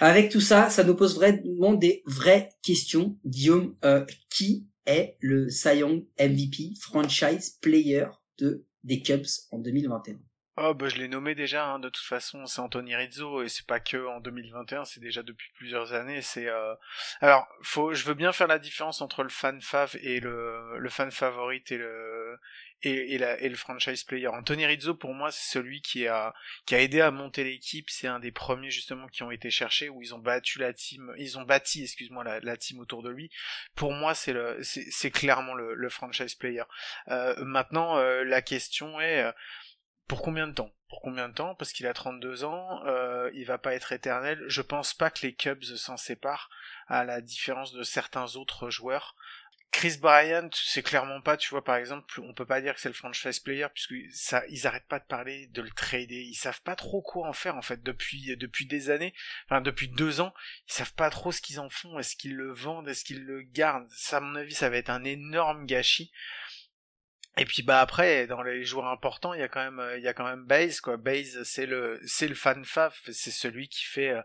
[0.00, 3.16] Avec tout ça, ça nous pose vraiment des vraies questions.
[3.24, 8.06] Guillaume, euh, qui est le Cy MVP franchise player
[8.38, 10.18] de des Cubs en 2021
[10.56, 13.66] Oh, bah, je l'ai nommé déjà, hein, de toute façon, c'est Anthony Rizzo, et c'est
[13.66, 16.74] pas que en 2021, c'est déjà depuis plusieurs années, c'est, euh...
[17.20, 20.88] alors, faut, je veux bien faire la différence entre le fan fav et le, le
[20.90, 22.38] fan favorite et le,
[22.84, 24.28] et, et, la, et le franchise player.
[24.28, 26.34] Anthony Rizzo, pour moi, c'est celui qui a,
[26.66, 29.88] qui a aidé à monter l'équipe, c'est un des premiers, justement, qui ont été cherchés,
[29.88, 33.10] où ils ont battu la team, ils ont bâti, excuse-moi, la, la team autour de
[33.10, 33.30] lui.
[33.74, 36.64] Pour moi, c'est le, c'est, clairement le, le franchise player.
[37.08, 39.32] Euh, maintenant, euh, la question est, euh,
[40.06, 40.70] pour combien de temps?
[40.88, 41.54] Pour combien de temps?
[41.54, 44.42] Parce qu'il a 32 ans, euh, il va pas être éternel.
[44.48, 46.50] Je pense pas que les Cubs s'en séparent,
[46.88, 49.16] à la différence de certains autres joueurs.
[49.74, 52.88] Chris Bryant, c'est clairement pas, tu vois, par exemple, on peut pas dire que c'est
[52.88, 56.22] le franchise player puisque ça, ils arrêtent pas de parler de le trader.
[56.22, 59.14] Ils savent pas trop quoi en faire en fait depuis depuis des années,
[59.46, 60.32] enfin depuis deux ans,
[60.68, 61.98] ils savent pas trop ce qu'ils en font.
[61.98, 64.90] Est-ce qu'ils le vendent, est-ce qu'ils le gardent Ça, à mon avis, ça va être
[64.90, 66.12] un énorme gâchis.
[67.36, 70.08] Et puis bah après dans les joueurs importants il y a quand même il y
[70.08, 72.64] a quand même Baze quoi Baze c'est le c'est le fan
[73.10, 74.22] c'est celui qui fait euh,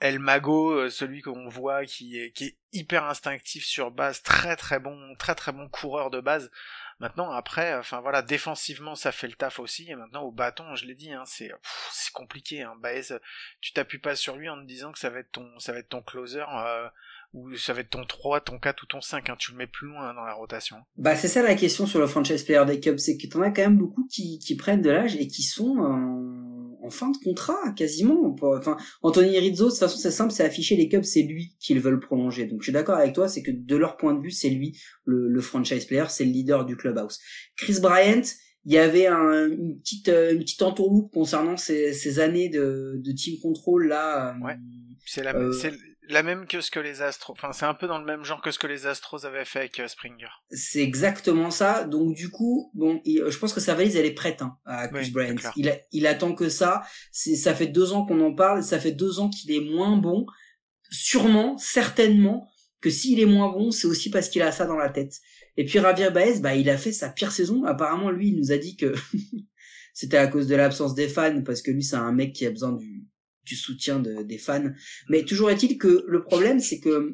[0.00, 4.56] El Mago euh, celui qu'on voit qui est qui est hyper instinctif sur base très
[4.56, 6.50] très bon très très bon coureur de base
[6.98, 10.86] maintenant après enfin voilà défensivement ça fait le taf aussi et maintenant au bâton je
[10.86, 11.50] l'ai dit hein, c'est
[11.92, 12.74] c'est compliqué hein.
[12.80, 13.18] Baez
[13.60, 15.78] tu t'appuies pas sur lui en te disant que ça va être ton ça va
[15.78, 16.88] être ton closer euh,
[17.32, 19.68] ou ça va être ton 3, ton 4 ou ton 5, hein, tu le mets
[19.68, 20.78] plus loin hein, dans la rotation.
[20.96, 23.50] Bah c'est ça la question sur le franchise player des Cubs, c'est que t'en as
[23.50, 25.76] quand même beaucoup qui, qui prennent de l'âge et qui sont
[26.82, 28.36] en fin de contrat quasiment.
[28.42, 31.80] Enfin, Anthony Rizzo, de toute façon c'est simple, c'est affiché les Cubs, c'est lui qu'ils
[31.80, 32.46] veulent prolonger.
[32.46, 34.78] Donc je suis d'accord avec toi, c'est que de leur point de vue, c'est lui
[35.04, 37.18] le, le franchise player, c'est le leader du clubhouse.
[37.56, 38.22] Chris Bryant,
[38.66, 43.00] il y avait un, une petite euh, une petite entourloupe concernant ces, ces années de,
[43.02, 44.34] de team control là.
[44.36, 44.56] euh, Ouais.
[45.06, 45.52] C'est la, Euh,
[46.10, 48.42] la même que ce que les Astros, enfin c'est un peu dans le même genre
[48.42, 50.28] que ce que les Astros avaient fait avec euh, Springer.
[50.50, 51.84] C'est exactement ça.
[51.84, 54.88] Donc du coup, bon, il- je pense que sa valise elle est prête hein, à
[54.88, 55.36] Chris Oui, Bryant.
[55.92, 56.82] Il, attend que ça.
[57.12, 58.62] Ça fait deux ans qu'on en parle.
[58.62, 60.26] Ça fait deux ans qu'il est moins bon.
[60.90, 62.48] Sûrement, certainement
[62.80, 65.14] que s'il est moins bon, c'est aussi parce qu'il a ça dans la tête.
[65.56, 67.64] Et puis Javier Baez, bah il a fait sa pire saison.
[67.64, 68.94] Apparemment, lui, il nous a dit que
[69.94, 72.50] c'était à cause de l'absence des fans, parce que lui, c'est un mec qui a
[72.50, 73.04] besoin du,
[73.50, 74.70] du soutien de- des fans.
[75.08, 77.12] Mais toujours est-il que le problème, c'est que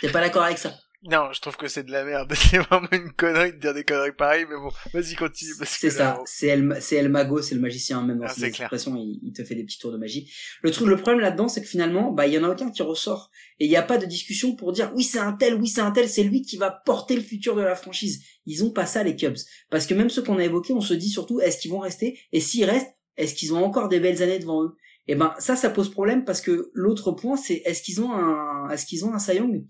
[0.00, 0.74] t'es pas d'accord avec ça.
[1.08, 2.32] Non, je trouve que c'est de la merde.
[2.50, 5.52] C'est vraiment une connerie de dire des conneries pareilles, mais bon, vas-y, continue.
[5.64, 8.96] C'est ça, c'est El, c'est El Mago, c'est le magicien, même dans ah, ses expressions,
[8.96, 10.32] il, il, te fait des petits tours de magie.
[10.62, 12.82] Le truc, le problème là-dedans, c'est que finalement, bah, il y en a aucun qui
[12.82, 13.30] ressort.
[13.60, 15.82] Et il n'y a pas de discussion pour dire, oui, c'est un tel, oui, c'est
[15.82, 18.24] un tel, c'est lui qui va porter le futur de la franchise.
[18.46, 19.38] Ils ont pas ça, les Cubs.
[19.70, 22.18] Parce que même ceux qu'on a évoqués, on se dit surtout, est-ce qu'ils vont rester?
[22.32, 24.76] Et s'ils restent, est-ce qu'ils ont encore des belles années devant eux?
[25.08, 28.12] Et eh ben, ça, ça pose problème parce que l'autre point, c'est est-ce qu'ils ont
[28.12, 29.64] un, est-ce qu'ils ont un Sayong?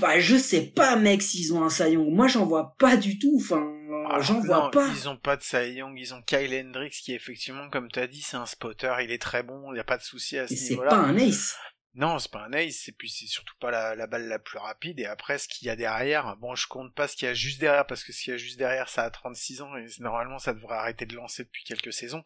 [0.00, 2.10] Bah, je sais pas, mec, s'ils ont un Sayong.
[2.10, 3.36] Moi, j'en vois pas du tout.
[3.36, 3.70] Enfin,
[4.08, 4.88] ah, j'en vois pas.
[4.88, 5.94] Ils ont pas de Sayong.
[5.98, 8.94] Ils ont Kyle Hendricks qui, effectivement, comme t'as dit, c'est un spotter.
[9.02, 9.74] Il est très bon.
[9.74, 10.90] Il y a pas de souci à ce niveau-là.
[10.90, 11.56] C'est pas un ace.
[11.94, 14.56] Non, c'est pas un ace, et puis c'est surtout pas la, la, balle la plus
[14.56, 17.30] rapide, et après, ce qu'il y a derrière, bon, je compte pas ce qu'il y
[17.30, 19.76] a juste derrière, parce que ce qu'il y a juste derrière, ça a 36 ans,
[19.76, 22.24] et normalement, ça devrait arrêter de lancer depuis quelques saisons.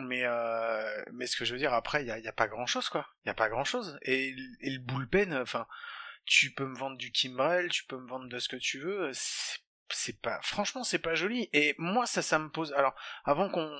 [0.00, 2.88] Mais, euh, mais ce que je veux dire, après, il y a, pas grand chose,
[2.88, 3.06] quoi.
[3.24, 3.98] Il y a pas grand chose.
[4.02, 5.66] Et, et le bullpen, enfin,
[6.24, 9.12] tu peux me vendre du Kimbrel, tu peux me vendre de ce que tu veux,
[9.90, 12.94] c'est pas franchement c'est pas joli et moi ça ça me pose alors
[13.24, 13.70] avant qu'on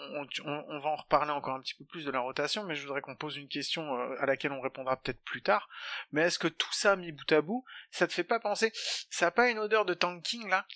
[0.44, 3.00] on, va en reparler encore un petit peu plus de la rotation mais je voudrais
[3.00, 5.68] qu'on pose une question euh, à laquelle on répondra peut-être plus tard
[6.12, 8.70] mais est-ce que tout ça mis bout à bout ça te fait pas penser
[9.10, 10.66] ça a pas une odeur de tanking là?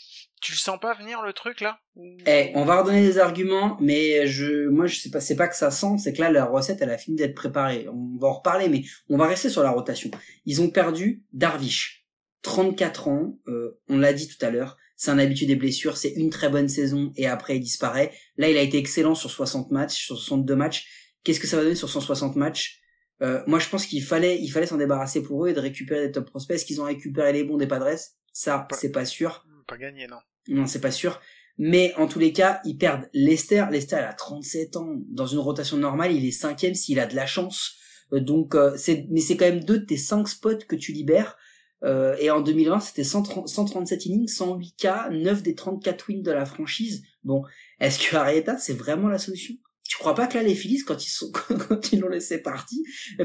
[0.41, 1.79] Tu le sens pas venir le truc là?
[2.27, 5.57] Eh, on va redonner des arguments, mais je, moi je sais pas, c'est pas que
[5.57, 7.87] ça sent, c'est que là la recette elle a fini d'être préparée.
[7.89, 10.11] On va en reparler, mais on va rester sur la rotation.
[10.47, 12.07] Ils ont perdu Darvish,
[12.43, 16.11] 34 ans, euh, on l'a dit tout à l'heure, c'est un habitué des blessures, c'est
[16.11, 18.13] une très bonne saison et après il disparaît.
[18.37, 20.87] Là il a été excellent sur 60 matchs, sur 62 matchs.
[21.25, 22.81] Qu'est-ce que ça va donner sur 160 matchs?
[23.23, 26.07] Euh, Moi je pense qu'il fallait, il fallait s'en débarrasser pour eux et de récupérer
[26.07, 26.55] des top prospects.
[26.55, 27.97] Est-ce qu'ils ont récupéré les bons des Padres?
[28.33, 30.19] Ça, c'est pas sûr pas gagné, non.
[30.49, 31.21] Non, c'est pas sûr.
[31.59, 33.67] Mais en tous les cas, ils perdent Lester.
[33.71, 34.95] Lester, il a 37 ans.
[35.09, 37.77] Dans une rotation normale, il est cinquième s'il a de la chance.
[38.13, 40.93] Euh, donc, euh, c'est, mais c'est quand même deux de tes cinq spots que tu
[40.93, 41.37] libères.
[41.85, 46.45] Euh, et en 2020, c'était 137 innings, 108 K, 9 des 34 wins de la
[46.45, 47.03] franchise.
[47.23, 47.43] Bon,
[47.81, 49.55] est-ce que Arietta, c'est vraiment la solution?
[49.89, 51.31] Tu crois pas que là, les Phillies, quand ils sont,
[51.69, 52.79] quand ils l'ont laissé partir,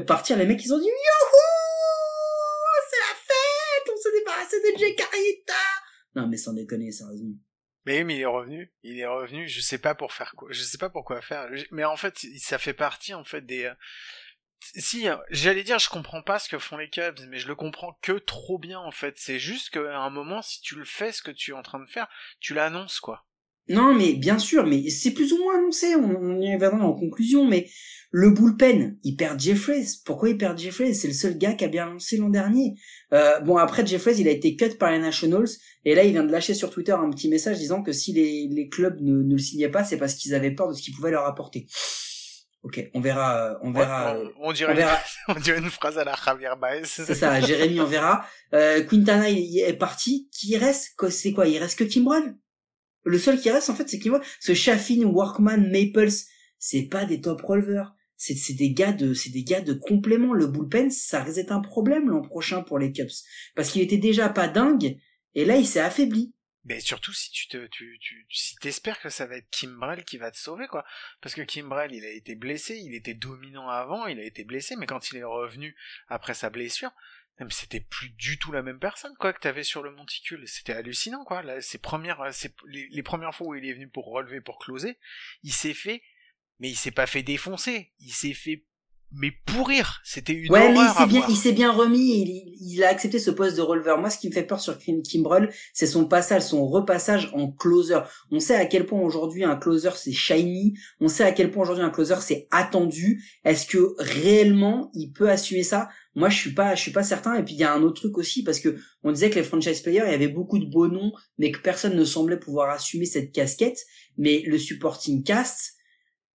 [0.06, 0.92] partir, les mecs, ils ont dit, youhou!
[2.90, 3.92] C'est la fête!
[3.92, 5.03] On s'est débarrassé de Arrieta!
[6.14, 7.34] Non, mais sans déconner, sérieusement.
[7.86, 8.72] Mais oui, mais il est revenu.
[8.82, 9.48] Il est revenu.
[9.48, 10.48] Je sais pas pour faire quoi.
[10.50, 11.48] Je sais pas pourquoi faire.
[11.70, 13.64] Mais en fait, ça fait partie en fait des.
[13.64, 13.74] Euh,
[14.60, 17.98] si j'allais dire, je comprends pas ce que font les Cubs, mais je le comprends
[18.00, 19.18] que trop bien en fait.
[19.18, 21.80] C'est juste qu'à un moment, si tu le fais, ce que tu es en train
[21.80, 22.08] de faire,
[22.40, 23.26] tu l'annonces quoi.
[23.68, 25.94] Non, mais bien sûr, mais c'est plus ou moins annoncé.
[25.94, 27.68] On, y reviendra en conclusion, mais
[28.10, 29.86] le bullpen, il perd Jeffreys.
[30.04, 32.74] Pourquoi il perd Jeffreys C'est le seul gars qui a bien lancé l'an dernier.
[33.12, 35.48] Euh, bon, après Jeffreys, il a été cut par les Nationals,
[35.84, 38.48] et là, il vient de lâcher sur Twitter un petit message disant que si les,
[38.50, 40.94] les clubs ne, ne le signaient pas, c'est parce qu'ils avaient peur de ce qu'il
[40.94, 41.66] pouvait leur apporter.
[42.64, 44.16] Ok, on verra, on verra.
[44.40, 44.98] on, dirait, on, verra.
[45.28, 46.84] Une, on dirait une phrase à la Javier Baez.
[46.84, 48.26] C'est ça, Jérémy, on verra.
[48.54, 50.30] Euh, Quintana il est parti.
[50.32, 50.94] Qui reste?
[51.10, 51.46] C'est quoi?
[51.46, 52.36] Il reste que Kimbrel?
[53.04, 56.12] Le seul qui reste, en fait, c'est qu'il voit ce Chaffin, Workman, Maples,
[56.58, 57.94] c'est pas des top releveurs.
[58.16, 60.32] C'est, des gars de, c'est des gars de complément.
[60.32, 63.10] Le bullpen, ça risque d'être un problème l'an prochain pour les Cubs.
[63.54, 64.96] Parce qu'il était déjà pas dingue,
[65.34, 66.32] et là, il s'est affaibli.
[66.64, 70.30] Mais surtout si tu te, tu, si t'espères que ça va être Kimbrel qui va
[70.30, 70.86] te sauver, quoi.
[71.20, 74.74] Parce que Kimbrel, il a été blessé, il était dominant avant, il a été blessé,
[74.76, 75.76] mais quand il est revenu
[76.08, 76.92] après sa blessure,
[77.40, 80.46] mais c'était plus du tout la même personne quoi que t'avais sur le monticule.
[80.46, 81.42] C'était hallucinant quoi.
[81.42, 82.22] Là, premières,
[82.66, 84.98] les, les, premières fois où il est venu pour relever, pour closer,
[85.42, 86.02] il s'est fait,
[86.60, 87.92] mais il s'est pas fait défoncer.
[87.98, 88.64] Il s'est fait
[89.16, 90.00] mais pourrir.
[90.04, 92.22] C'était une ouais, mais il s'est bien, il s'est bien remis.
[92.22, 93.98] Il, il, a accepté ce poste de releveur.
[93.98, 98.00] Moi, ce qui me fait peur sur Kimbrel, c'est son passage, son repassage en closer.
[98.30, 100.74] On sait à quel point aujourd'hui un closer c'est shiny.
[101.00, 103.22] On sait à quel point aujourd'hui un closer c'est attendu.
[103.44, 105.88] Est-ce que réellement il peut assumer ça?
[106.14, 107.34] Moi, je suis pas, je suis pas certain.
[107.34, 109.42] Et puis il y a un autre truc aussi parce que on disait que les
[109.42, 112.70] franchise players, il y avait beaucoup de beaux noms, mais que personne ne semblait pouvoir
[112.70, 113.80] assumer cette casquette.
[114.16, 115.74] Mais le supporting cast,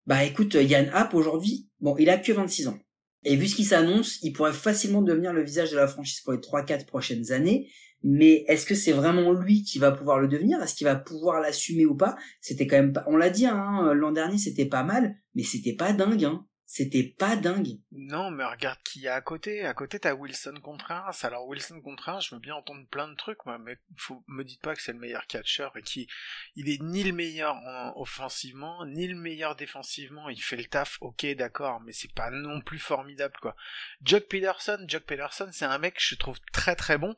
[0.06, 2.80] bah écoute, Yann App aujourd'hui, bon, il a que 26 ans.
[3.24, 6.34] Et vu ce qui s'annonce, il pourrait facilement devenir le visage de la franchise pour
[6.34, 7.70] les 3-4 prochaines années.
[8.04, 10.62] Mais est-ce que c'est vraiment lui qui va pouvoir le devenir?
[10.62, 12.16] Est-ce qu'il va pouvoir l'assumer ou pas?
[12.42, 13.04] C'était quand même pas...
[13.08, 16.26] On l'a dit, hein, l'an dernier c'était pas mal, mais c'était pas dingue.
[16.26, 17.80] Hein c'était pas dingue.
[17.93, 19.65] Non, mais regarde qui y a à côté.
[19.65, 21.17] À côté, t'as Wilson Contreras.
[21.23, 24.62] Alors, Wilson Contreras, je veux bien entendre plein de trucs, moi, mais faut, me dites
[24.62, 26.10] pas que c'est le meilleur catcher et qui,
[26.58, 27.56] il est ni le meilleur
[27.95, 30.27] offensivement, ni le meilleur défensivement.
[30.27, 33.56] Il fait le taf, ok, d'accord, mais c'est pas non plus formidable, quoi.
[34.01, 37.15] Jock Peterson, Jock Peterson, c'est un mec je trouve très très bon,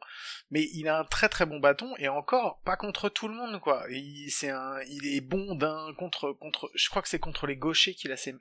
[0.52, 3.60] mais il a un très très bon bâton et encore, pas contre tout le monde,
[3.60, 3.84] quoi.
[3.90, 7.58] Il, c'est un, il est bon d'un contre, contre, je crois que c'est contre les
[7.58, 8.36] gauchers qu'il a ses,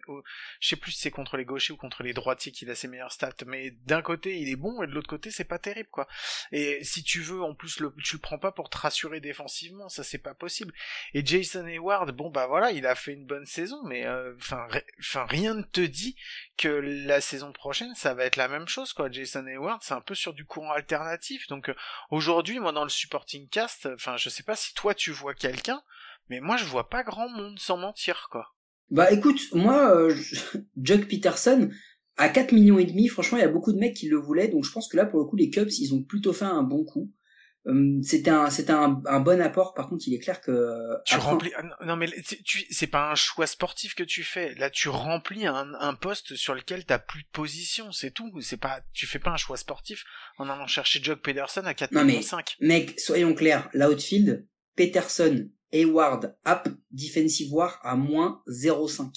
[0.60, 3.12] je sais plus c'est contre les gauchers ou contre les droitiers qu'il a ses meilleures
[3.12, 3.44] stats.
[3.46, 6.08] Mais d'un côté, il est bon, et de l'autre côté, c'est pas terrible, quoi.
[6.52, 9.88] Et si tu veux, en plus, le, tu le prends pas pour te rassurer défensivement,
[9.88, 10.72] ça c'est pas possible.
[11.14, 14.66] Et Jason Hayward, bon bah voilà, il a fait une bonne saison, mais euh, enfin,
[15.26, 16.16] rien ne te dit
[16.56, 19.10] que la saison prochaine, ça va être la même chose, quoi.
[19.10, 21.46] Jason Hayward, c'est un peu sur du courant alternatif.
[21.48, 21.74] Donc euh,
[22.10, 25.82] aujourd'hui, moi dans le supporting cast, enfin, je sais pas si toi tu vois quelqu'un,
[26.28, 28.54] mais moi je vois pas grand monde sans mentir, quoi.
[28.90, 30.14] Bah écoute, moi, euh,
[31.08, 31.68] Peterson,
[32.16, 34.48] à 4 millions et demi, franchement, il y a beaucoup de mecs qui le voulaient,
[34.48, 36.62] donc je pense que là, pour le coup, les Cubs, ils ont plutôt fait un
[36.62, 37.12] bon coup.
[37.66, 39.74] Hum, c'était un, c'était un, un, bon apport.
[39.74, 40.72] Par contre, il est clair que
[41.04, 41.50] tu remplis.
[41.54, 42.08] Ah, non, mais
[42.44, 44.54] tu, c'est pas un choix sportif que tu fais.
[44.54, 47.92] Là, tu remplis un, un poste sur lequel t'as plus de position.
[47.92, 48.32] C'est tout.
[48.40, 50.04] C'est pas, tu fais pas un choix sportif
[50.38, 52.56] en allant chercher Jock Pederson à 4 millions 5.
[52.60, 53.68] Mec, soyons clairs.
[53.74, 59.10] L'outfield, Peterson, Hayward, App, Defensive War à moins 0,5.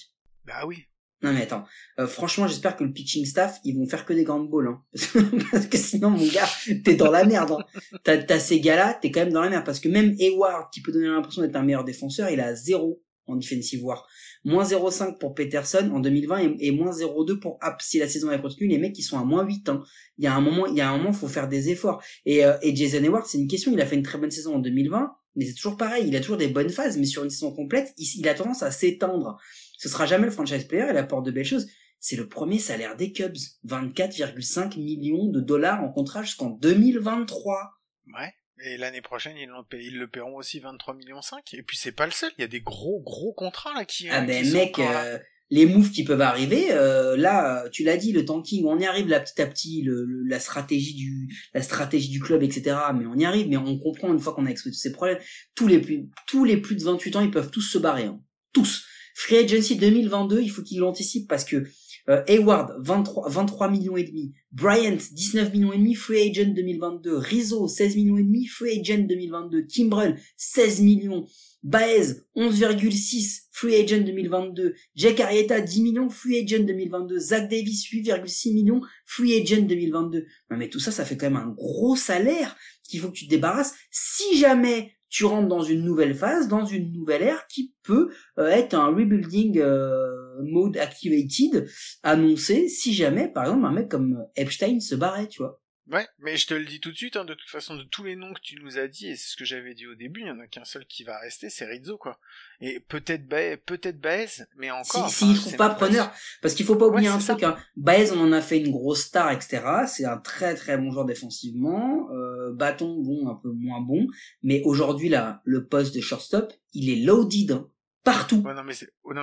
[0.46, 0.86] Bah oui.
[1.24, 1.66] Non mais attends,
[2.00, 4.82] euh, franchement j'espère que le pitching staff ils vont faire que des grandes balles, hein.
[5.52, 6.50] parce que sinon mon gars
[6.84, 7.52] t'es dans la merde.
[7.52, 7.98] Hein.
[8.04, 10.92] T'as, ces gars-là, t'es quand même dans la merde parce que même Hayward qui peut
[10.92, 14.08] donner l'impression d'être un meilleur défenseur, il a zéro en defensive war.
[14.44, 17.80] Moins 0,5 pour Peterson en 2020 et, moins 0,2 pour App.
[17.84, 19.70] Si la saison est continue, les mecs ils sont à moins 8.
[19.70, 19.84] Hein.
[20.18, 22.02] Il y a un moment, il y a un moment faut faire des efforts.
[22.26, 24.56] Et, euh, et Jason Hayward c'est une question, il a fait une très bonne saison
[24.56, 27.30] en 2020 mais c'est toujours pareil, il a toujours des bonnes phases, mais sur une
[27.30, 29.39] saison complète, il, a tendance à s'étendre.
[29.78, 31.67] Ce sera jamais le franchise player, il apporte de belles choses.
[32.00, 37.74] C'est le premier salaire des Cubs, 24,5 millions de dollars en contrat jusqu'en 2023.
[38.13, 38.34] Ouais.
[38.63, 41.54] Et l'année prochaine, ils, ils, le paieront aussi 23 millions 5.
[41.54, 44.10] Et puis c'est pas le seul, il y a des gros gros contrats là qui.
[44.10, 45.17] Ah ben mec, euh,
[45.52, 49.10] les moves qui peuvent arriver, euh, là, tu l'as dit, le tanking, on y arrive
[49.10, 52.78] là petit à petit, le, la stratégie du, la stratégie du club, etc.
[52.98, 55.20] Mais on y arrive, mais on comprend une fois qu'on a expliqué tous ces problèmes,
[55.54, 58.22] tous les plus, tous les plus de 28 ans, ils peuvent tous se barrer, hein.
[58.54, 58.86] tous.
[59.15, 61.63] Free Agency 2022, il faut qu'ils l'anticipent parce que
[62.10, 67.15] euh, Hayward 23, 23 millions et demi, Bryant 19 millions et demi, free agent 2022,
[67.15, 71.28] Rizzo 16 millions et demi, free agent 2022, Kimbrell 16 millions,
[71.63, 76.10] Baez 11,6 free agent 2022, Jack Arrieta 10 millions.
[76.10, 78.82] Free agent 2022, Zach Davis 8,6 millions.
[79.06, 80.26] Free agent 2022.
[80.50, 83.26] Non mais tout ça ça fait quand même un gros salaire qu'il faut que tu
[83.26, 83.76] te débarrasses.
[83.91, 88.47] Si jamais tu rentres dans une nouvelle phase, dans une nouvelle ère qui peut euh,
[88.47, 90.08] être un rebuilding euh,
[90.41, 91.67] mode activated
[92.02, 95.62] annoncé si jamais par exemple un mec comme Epstein se barrait, tu vois.
[95.91, 98.06] Ouais, mais je te le dis tout de suite, hein, de toute façon, de tous
[98.06, 100.21] les noms que tu nous as dit, et c'est ce que j'avais dit au début,
[100.21, 102.17] il y en a qu'un seul qui va rester, c'est Rizzo, quoi.
[102.62, 105.10] Et peut-être Baez, peut-être Baez, mais encore.
[105.10, 106.10] Si, s'il trouve pas preneur,
[106.41, 107.58] parce qu'il faut pas oublier un truc, hein.
[107.75, 109.62] Baez, on en a fait une grosse star, etc.
[109.86, 114.08] C'est un très très bon joueur défensivement, euh, bâton, bon, un peu moins bon,
[114.43, 117.69] mais aujourd'hui, là, le poste de shortstop, il est loaded, hein
[118.04, 118.42] partout.
[118.46, 119.14] Ouais, non, mais c'est, oh,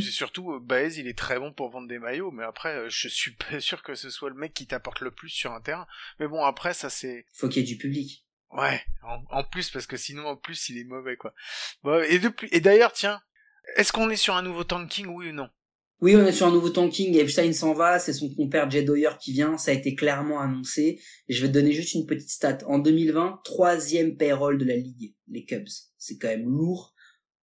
[0.00, 3.08] surtout, euh, Baez, il est très bon pour vendre des maillots, mais après, euh, je
[3.08, 5.86] suis pas sûr que ce soit le mec qui t'apporte le plus sur un terrain.
[6.20, 7.26] Mais bon, après, ça c'est...
[7.32, 8.24] Faut qu'il y ait du public.
[8.52, 8.80] Ouais,
[9.30, 11.34] en, plus, parce que sinon, en plus, il est mauvais, quoi.
[11.82, 13.20] Bon, et depuis, et d'ailleurs, tiens,
[13.76, 15.48] est-ce qu'on est sur un nouveau tanking, oui ou non?
[16.00, 17.16] Oui, on est sur un nouveau tanking.
[17.16, 19.56] Epstein s'en va, c'est son compère Jed Hoyer qui vient.
[19.56, 21.00] Ça a été clairement annoncé.
[21.28, 22.58] Je vais te donner juste une petite stat.
[22.66, 25.68] En 2020, troisième payroll de la ligue, les Cubs.
[25.96, 26.94] C'est quand même lourd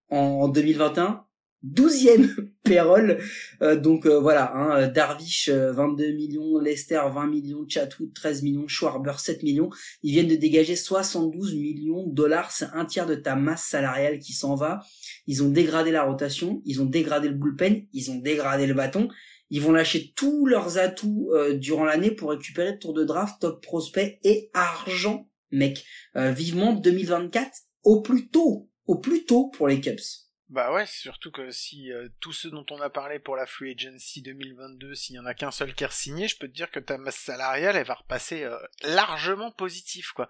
[0.10, 1.26] en 2021.
[1.64, 2.30] 12e
[2.64, 3.20] payroll.
[3.62, 8.68] Euh, donc euh, voilà, hein, euh, Darvish 22 millions, Lester 20 millions, Chatwood 13 millions,
[8.68, 9.70] Schwarber 7 millions.
[10.02, 14.20] Ils viennent de dégager 72 millions de dollars, c'est un tiers de ta masse salariale
[14.20, 14.82] qui s'en va.
[15.28, 19.08] Ils ont dégradé la rotation, ils ont dégradé le bullpen, ils ont dégradé le bâton.
[19.50, 24.20] Ils vont lâcher tous leurs atouts durant l'année pour récupérer tour de draft, top prospect
[24.24, 25.86] et argent, mec.
[26.16, 27.52] vivement 2024
[27.84, 30.00] au plus tôt au plus tôt pour les Cubs.
[30.50, 33.72] Bah ouais, surtout que si euh, tous ceux dont on a parlé pour la Free
[33.72, 36.70] Agency 2022, s'il y en a qu'un seul qui est signé, je peux te dire
[36.70, 40.30] que ta masse salariale, elle va repasser euh, largement positif, quoi.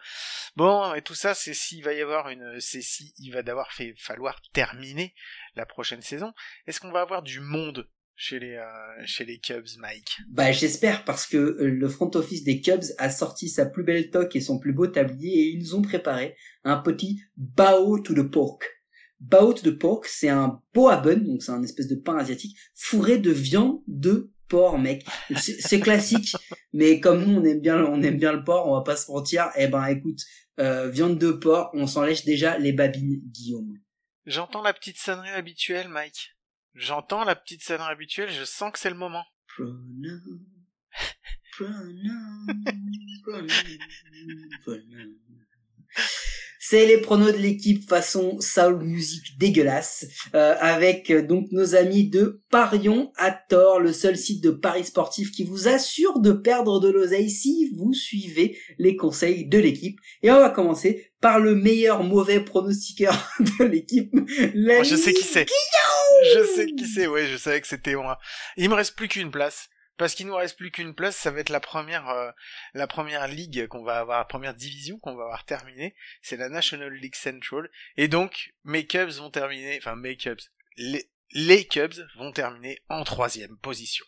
[0.56, 3.74] Bon, et tout ça, c'est s'il va y avoir une, c'est si il va d'avoir
[3.74, 5.14] fait falloir terminer
[5.56, 6.34] la prochaine saison.
[6.68, 11.04] Est-ce qu'on va avoir du monde chez les euh, chez les Cubs, Mike Bah j'espère
[11.04, 14.42] parce que euh, le front office des Cubs a sorti sa plus belle toque et
[14.42, 18.70] son plus beau tablier et ils ont préparé un petit bao to the pork.
[19.20, 22.58] Bao to the pork, c'est un boa bun, donc c'est un espèce de pain asiatique
[22.76, 25.06] fourré de viande de porc, mec.
[25.38, 26.36] C'est classique,
[26.74, 29.12] mais comme nous on aime bien on aime bien le porc, on va pas se
[29.12, 29.50] mentir.
[29.56, 30.20] Eh ben écoute,
[30.60, 33.80] euh, viande de porc, on s'en lèche déjà les babines, Guillaume.
[34.26, 36.36] J'entends la petite sonnerie habituelle, Mike.
[36.76, 39.24] J'entends la petite scène habituelle, je sens que c'est le moment.
[46.60, 52.10] C'est les pronos de l'équipe façon soul music dégueulasse, euh, avec euh, donc nos amis
[52.10, 56.80] de Parion à tort, le seul site de paris sportif qui vous assure de perdre
[56.80, 60.00] de l'oseille si vous suivez les conseils de l'équipe.
[60.24, 63.14] Et on va commencer par le meilleur mauvais pronostiqueur
[63.60, 64.12] de l'équipe.
[64.56, 65.46] Moi, je sais qui c'est.
[66.24, 68.20] Je sais qui c'est, ouais, je savais que c'était moi.
[68.58, 69.70] Il me reste plus qu'une place.
[69.98, 72.32] Parce qu'il nous reste plus qu'une place, ça va être la première, euh,
[72.74, 76.50] la première ligue qu'on va avoir, la première division qu'on va avoir terminée, c'est la
[76.50, 77.70] National League Central.
[77.96, 80.42] Et donc, mes Cubs vont terminer, enfin mes Cubs,
[80.78, 84.06] les, les Cubs vont terminer en troisième position.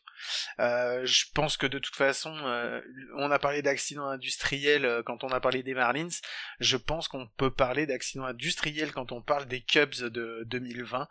[0.59, 2.81] Euh, je pense que de toute façon, euh,
[3.15, 6.07] on a parlé d'accident industriel euh, quand on a parlé des Marlins.
[6.59, 11.07] Je pense qu'on peut parler d'accident industriel quand on parle des Cubs de 2020.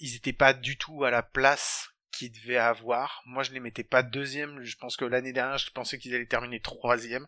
[0.00, 3.22] ils étaient pas du tout à la place qu'ils devaient avoir.
[3.26, 4.62] Moi, je les mettais pas deuxième.
[4.62, 7.26] Je pense que l'année dernière, je pensais qu'ils allaient terminer troisième.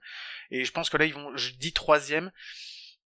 [0.51, 2.33] Et je pense que là, ils vont, je dis troisième.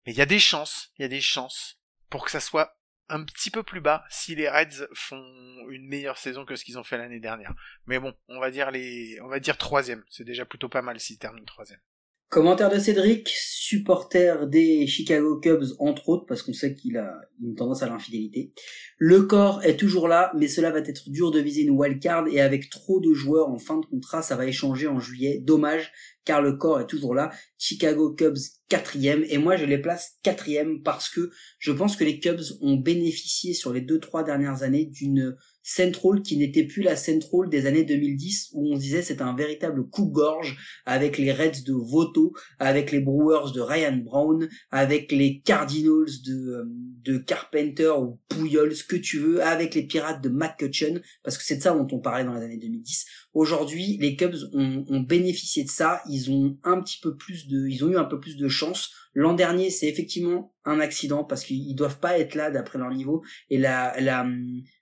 [0.06, 1.78] Mais il y a des chances, il y a des chances
[2.08, 2.76] pour que ça soit
[3.08, 5.22] un petit peu plus bas si les Reds font
[5.70, 7.54] une meilleure saison que ce qu'ils ont fait l'année dernière.
[7.86, 10.04] Mais bon, on va dire les, on va dire troisième.
[10.10, 11.80] C'est déjà plutôt pas mal s'ils terminent troisième.
[12.28, 17.54] Commentaire de Cédric, supporter des Chicago Cubs entre autres, parce qu'on sait qu'il a une
[17.54, 18.50] tendance à l'infidélité.
[18.98, 22.40] Le corps est toujours là, mais cela va être dur de viser une wildcard et
[22.40, 25.38] avec trop de joueurs en fin de contrat, ça va échanger en juillet.
[25.40, 25.92] Dommage,
[26.26, 27.30] car le corps est toujours là.
[27.56, 28.36] Chicago Cubs
[28.68, 32.76] quatrième et moi je les place quatrième parce que je pense que les Cubs ont
[32.76, 37.66] bénéficié sur les deux trois dernières années d'une Central qui n'était plus la Central des
[37.66, 42.92] années 2010 où on disait c'est un véritable coup-gorge avec les Reds de Voto, avec
[42.92, 46.68] les Brewers de Ryan Brown, avec les Cardinals de,
[47.08, 51.44] euh, Carpenter ou Pouyols, ce que tu veux, avec les Pirates de McCutcheon, parce que
[51.44, 53.06] c'est de ça dont on parlait dans les années 2010.
[53.36, 57.84] Aujourd'hui, les Cubs ont, bénéficié de ça, ils ont un petit peu plus de, ils
[57.84, 58.90] ont eu un peu plus de chance.
[59.12, 63.22] L'an dernier, c'est effectivement un accident parce qu'ils doivent pas être là d'après leur niveau.
[63.50, 64.26] Et la la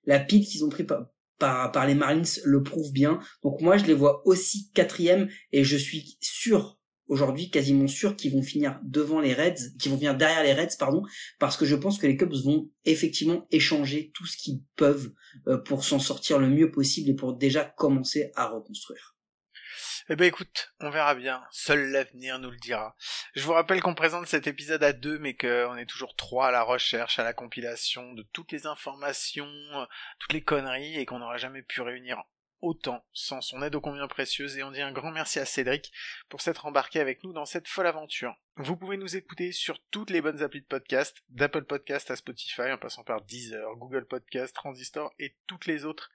[0.06, 1.08] la pile qu'ils ont pris par,
[1.40, 3.18] par, les Marines le prouve bien.
[3.42, 6.78] Donc moi, je les vois aussi quatrième et je suis sûr
[7.08, 10.76] aujourd'hui quasiment sûr qu'ils vont finir devant les Reds, qu'ils vont finir derrière les Reds,
[10.78, 11.02] pardon,
[11.38, 15.12] parce que je pense que les Cubs vont effectivement échanger tout ce qu'ils peuvent
[15.46, 19.14] euh, pour s'en sortir le mieux possible et pour déjà commencer à reconstruire.
[20.10, 21.42] Eh ben écoute, on verra bien.
[21.50, 22.94] Seul l'avenir nous le dira.
[23.34, 26.50] Je vous rappelle qu'on présente cet épisode à deux, mais qu'on est toujours trois à
[26.50, 29.86] la recherche, à la compilation de toutes les informations, euh,
[30.18, 32.22] toutes les conneries, et qu'on n'aura jamais pu réunir
[32.64, 35.92] autant sans son aide aux combien précieuse et on dit un grand merci à Cédric
[36.28, 38.34] pour s'être embarqué avec nous dans cette folle aventure.
[38.56, 42.72] Vous pouvez nous écouter sur toutes les bonnes applis de podcast, d'Apple Podcast à Spotify
[42.72, 46.10] en passant par Deezer, Google Podcast, Transistor et toutes les autres.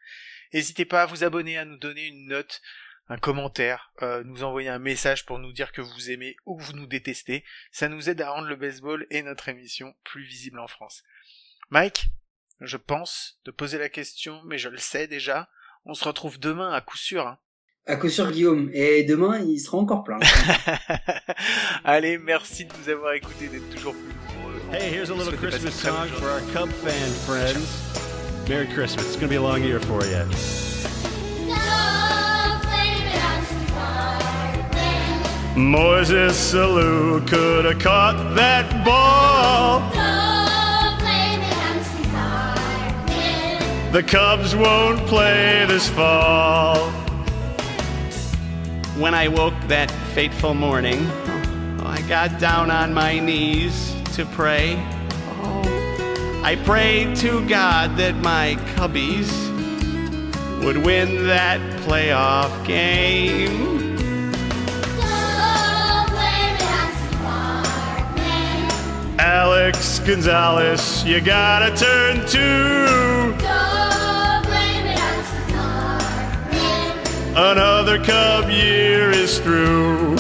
[0.54, 2.62] N'hésitez pas à vous abonner, à nous donner une note,
[3.10, 6.64] un commentaire, euh, nous envoyer un message pour nous dire que vous aimez ou que
[6.64, 7.44] vous nous détestez.
[7.72, 11.04] Ça nous aide à rendre le baseball et notre émission plus visible en France.
[11.70, 12.08] Mike,
[12.62, 15.50] je pense de poser la question, mais je le sais déjà.
[15.86, 17.28] On se retrouve demain à coup sûr.
[17.28, 17.38] Hein.
[17.88, 18.70] À coup sûr, Guillaume.
[18.74, 20.20] Et demain, il sera encore plein.
[21.84, 24.62] Allez, merci de nous avoir écoutés, d'être toujours plus nombreux.
[24.72, 27.68] Hey, here's a little Christmas song for our Cub fan friends.
[28.48, 29.06] Merry Christmas.
[29.06, 30.26] It's gonna be a long year for you.
[35.56, 39.82] Moises Salou could have caught that ball.
[43.92, 46.92] The Cubs won't play this fall.
[49.00, 54.76] When I woke that fateful morning, oh, I got down on my knees to pray.
[55.42, 59.34] Oh, I prayed to God that my Cubbies
[60.64, 63.98] would win that playoff game.
[69.18, 73.59] Alex Gonzalez, you gotta turn to.
[77.36, 80.16] Another Cub year is through.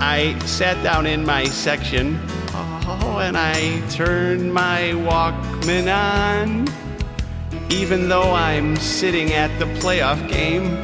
[0.00, 2.18] I sat down in my section,
[2.54, 6.68] oh, and I turned my Walkman on.
[7.70, 10.76] Even though I'm sitting at the playoff game,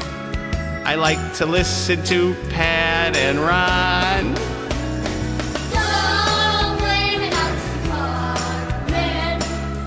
[0.85, 4.37] I like to listen to Pat and Ron.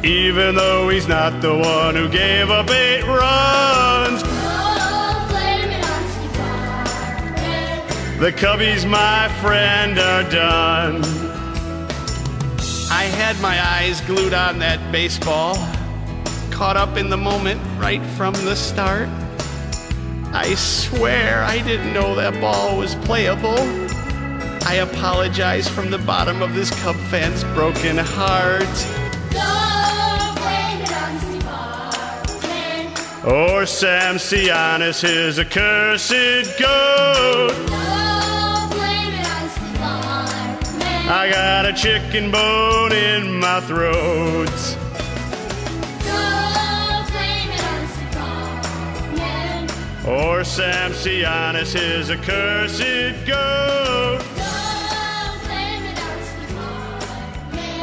[0.03, 4.30] Even though he's not the one who gave up eight runs.
[8.21, 11.03] The Cubbies, my friend, are done.
[12.91, 15.55] I had my eyes glued on that baseball,
[16.51, 19.09] caught up in the moment right from the start.
[20.33, 23.57] I swear I didn't know that ball was playable.
[24.67, 28.61] I apologize from the bottom of this Cub fan's broken heart.
[29.31, 31.41] Don't blame it on Steve
[33.23, 33.33] Hartman.
[33.33, 37.80] Or Sam Cianis, his accursed goat.
[41.09, 44.49] I got a chicken bone in my throat.
[50.07, 54.21] Or Samsianus is a cursed goat.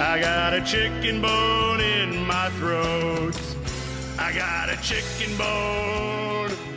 [0.01, 3.39] I got a chicken bone in my throat.
[4.19, 6.68] I got a chicken bone.